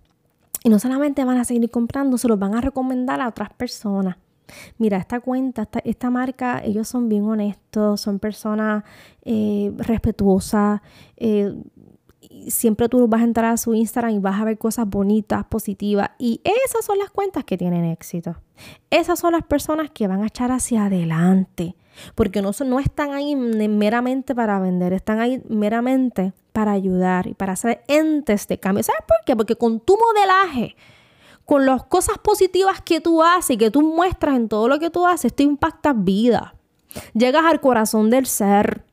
Y 0.62 0.68
no 0.68 0.78
solamente 0.78 1.24
van 1.24 1.38
a 1.38 1.44
seguir 1.44 1.70
comprando, 1.70 2.18
se 2.18 2.28
los 2.28 2.38
van 2.38 2.54
a 2.54 2.60
recomendar 2.60 3.20
a 3.20 3.28
otras 3.28 3.50
personas. 3.52 4.16
Mira, 4.78 4.98
esta 4.98 5.20
cuenta, 5.20 5.68
esta, 5.84 6.10
marca, 6.10 6.60
ellos 6.64 6.88
son 6.88 7.08
bien 7.08 7.24
honestos, 7.24 8.00
son 8.00 8.18
personas 8.18 8.84
eh, 9.24 9.72
respetuosas. 9.78 10.80
Eh, 11.16 11.54
siempre 12.48 12.88
tú 12.88 13.06
vas 13.08 13.22
a 13.22 13.24
entrar 13.24 13.52
a 13.52 13.56
su 13.56 13.74
Instagram 13.74 14.14
y 14.14 14.18
vas 14.18 14.40
a 14.40 14.44
ver 14.44 14.58
cosas 14.58 14.88
bonitas, 14.88 15.44
positivas. 15.44 16.10
Y 16.18 16.40
esas 16.44 16.84
son 16.84 16.98
las 16.98 17.10
cuentas 17.10 17.44
que 17.44 17.56
tienen 17.56 17.84
éxito. 17.84 18.36
Esas 18.90 19.18
son 19.18 19.32
las 19.32 19.44
personas 19.44 19.90
que 19.90 20.06
van 20.06 20.22
a 20.22 20.26
echar 20.26 20.52
hacia 20.52 20.86
adelante. 20.86 21.76
Porque 22.14 22.40
no, 22.40 22.52
no 22.64 22.80
están 22.80 23.12
ahí 23.12 23.36
meramente 23.36 24.34
para 24.34 24.58
vender, 24.58 24.92
están 24.92 25.20
ahí 25.20 25.42
meramente 25.48 26.32
para 26.52 26.72
ayudar 26.72 27.26
y 27.26 27.34
para 27.34 27.56
ser 27.56 27.82
entes 27.88 28.46
de 28.48 28.58
cambio. 28.58 28.82
¿Sabes 28.82 29.02
por 29.06 29.18
qué? 29.24 29.36
Porque 29.36 29.56
con 29.56 29.80
tu 29.80 29.96
modelaje, 29.96 30.76
con 31.44 31.66
las 31.66 31.84
cosas 31.84 32.18
positivas 32.18 32.80
que 32.82 33.00
tú 33.00 33.22
haces 33.22 33.50
y 33.50 33.56
que 33.56 33.70
tú 33.70 33.82
muestras 33.82 34.36
en 34.36 34.48
todo 34.48 34.68
lo 34.68 34.78
que 34.78 34.90
tú 34.90 35.06
haces, 35.06 35.34
tú 35.34 35.42
impactas 35.42 35.94
vida. 35.96 36.54
Llegas 37.14 37.44
al 37.44 37.60
corazón 37.60 38.10
del 38.10 38.26
ser. 38.26 38.84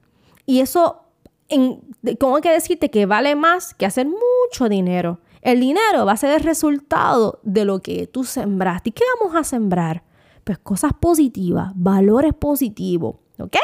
Y 0.45 0.61
eso, 0.61 1.03
en, 1.49 1.81
¿cómo 2.19 2.37
hay 2.37 2.41
que 2.41 2.51
decirte? 2.51 2.89
Que 2.89 3.05
vale 3.05 3.35
más 3.35 3.73
que 3.73 3.85
hacer 3.85 4.07
mucho 4.07 4.69
dinero. 4.69 5.19
El 5.41 5.59
dinero 5.59 6.05
va 6.05 6.13
a 6.13 6.17
ser 6.17 6.31
el 6.31 6.43
resultado 6.43 7.39
de 7.43 7.65
lo 7.65 7.79
que 7.79 8.07
tú 8.07 8.23
sembraste. 8.23 8.89
¿Y 8.89 8.93
qué 8.93 9.03
vamos 9.19 9.35
a 9.35 9.43
sembrar? 9.43 10.03
Pues 10.43 10.57
cosas 10.57 10.93
positivas, 10.99 11.71
valores 11.75 12.33
positivos. 12.33 13.15
¿Ok? 13.39 13.55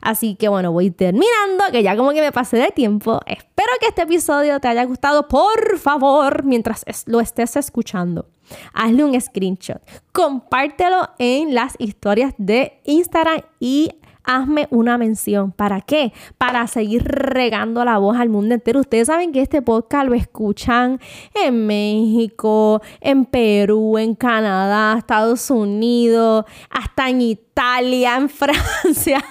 Así 0.00 0.34
que 0.34 0.48
bueno, 0.48 0.72
voy 0.72 0.90
terminando, 0.90 1.64
que 1.72 1.82
ya 1.82 1.96
como 1.96 2.12
que 2.12 2.20
me 2.20 2.32
pasé 2.32 2.58
de 2.58 2.70
tiempo. 2.70 3.20
Espero 3.26 3.70
que 3.80 3.88
este 3.88 4.02
episodio 4.02 4.60
te 4.60 4.68
haya 4.68 4.84
gustado. 4.84 5.28
Por 5.28 5.78
favor, 5.78 6.44
mientras 6.44 6.84
lo 7.06 7.20
estés 7.20 7.56
escuchando, 7.56 8.26
hazle 8.72 9.04
un 9.04 9.20
screenshot. 9.20 9.80
Compártelo 10.12 11.08
en 11.18 11.54
las 11.54 11.74
historias 11.78 12.34
de 12.38 12.80
Instagram 12.84 13.40
y 13.60 13.90
hazme 14.24 14.66
una 14.70 14.98
mención. 14.98 15.52
¿Para 15.52 15.80
qué? 15.80 16.12
Para 16.38 16.66
seguir 16.66 17.04
regando 17.04 17.84
la 17.84 17.98
voz 17.98 18.16
al 18.16 18.28
mundo 18.28 18.54
entero. 18.54 18.80
Ustedes 18.80 19.06
saben 19.06 19.32
que 19.32 19.40
este 19.40 19.62
podcast 19.62 20.08
lo 20.08 20.14
escuchan 20.14 21.00
en 21.34 21.66
México, 21.66 22.82
en 23.00 23.24
Perú, 23.26 23.98
en 23.98 24.14
Canadá, 24.14 24.96
Estados 24.98 25.50
Unidos, 25.50 26.44
hasta 26.70 27.08
en 27.08 27.20
Italia, 27.20 28.16
en 28.16 28.28
Francia. 28.30 29.22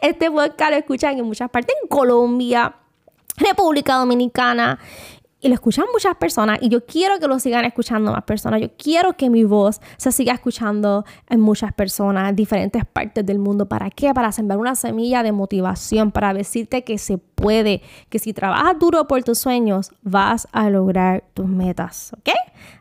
Este 0.00 0.30
podcast 0.30 0.70
lo 0.70 0.76
escuchan 0.76 1.18
en 1.18 1.24
muchas 1.24 1.50
partes, 1.50 1.74
en 1.82 1.88
Colombia. 1.88 2.74
República 3.38 3.96
Dominicana 3.96 4.78
y 5.46 5.48
lo 5.48 5.54
escuchan 5.54 5.86
muchas 5.92 6.16
personas 6.16 6.58
y 6.60 6.68
yo 6.68 6.84
quiero 6.84 7.18
que 7.18 7.28
lo 7.28 7.38
sigan 7.38 7.64
escuchando 7.64 8.12
más 8.12 8.24
personas. 8.24 8.60
Yo 8.60 8.68
quiero 8.76 9.16
que 9.16 9.30
mi 9.30 9.44
voz 9.44 9.80
se 9.96 10.12
siga 10.12 10.34
escuchando 10.34 11.04
en 11.28 11.40
muchas 11.40 11.72
personas, 11.72 12.28
en 12.28 12.36
diferentes 12.36 12.84
partes 12.84 13.24
del 13.24 13.38
mundo. 13.38 13.66
¿Para 13.66 13.90
qué? 13.90 14.12
Para 14.12 14.32
sembrar 14.32 14.58
una 14.58 14.74
semilla 14.74 15.22
de 15.22 15.32
motivación, 15.32 16.10
para 16.10 16.34
decirte 16.34 16.84
que 16.84 16.98
se 16.98 17.18
puede, 17.18 17.82
que 18.08 18.18
si 18.18 18.32
trabajas 18.32 18.78
duro 18.78 19.06
por 19.06 19.22
tus 19.22 19.38
sueños, 19.38 19.90
vas 20.02 20.48
a 20.52 20.68
lograr 20.68 21.24
tus 21.34 21.46
metas, 21.46 22.12
¿ok? 22.18 22.30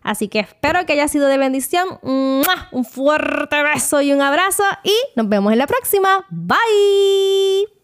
Así 0.01 0.27
que 0.27 0.39
espero 0.39 0.85
que 0.85 0.93
haya 0.93 1.07
sido 1.07 1.27
de 1.27 1.37
bendición. 1.37 1.87
Un 2.01 2.85
fuerte 2.85 3.61
beso 3.63 4.01
y 4.01 4.11
un 4.11 4.21
abrazo 4.21 4.63
y 4.83 4.93
nos 5.15 5.29
vemos 5.29 5.51
en 5.53 5.59
la 5.59 5.67
próxima. 5.67 6.25
Bye. 6.29 7.74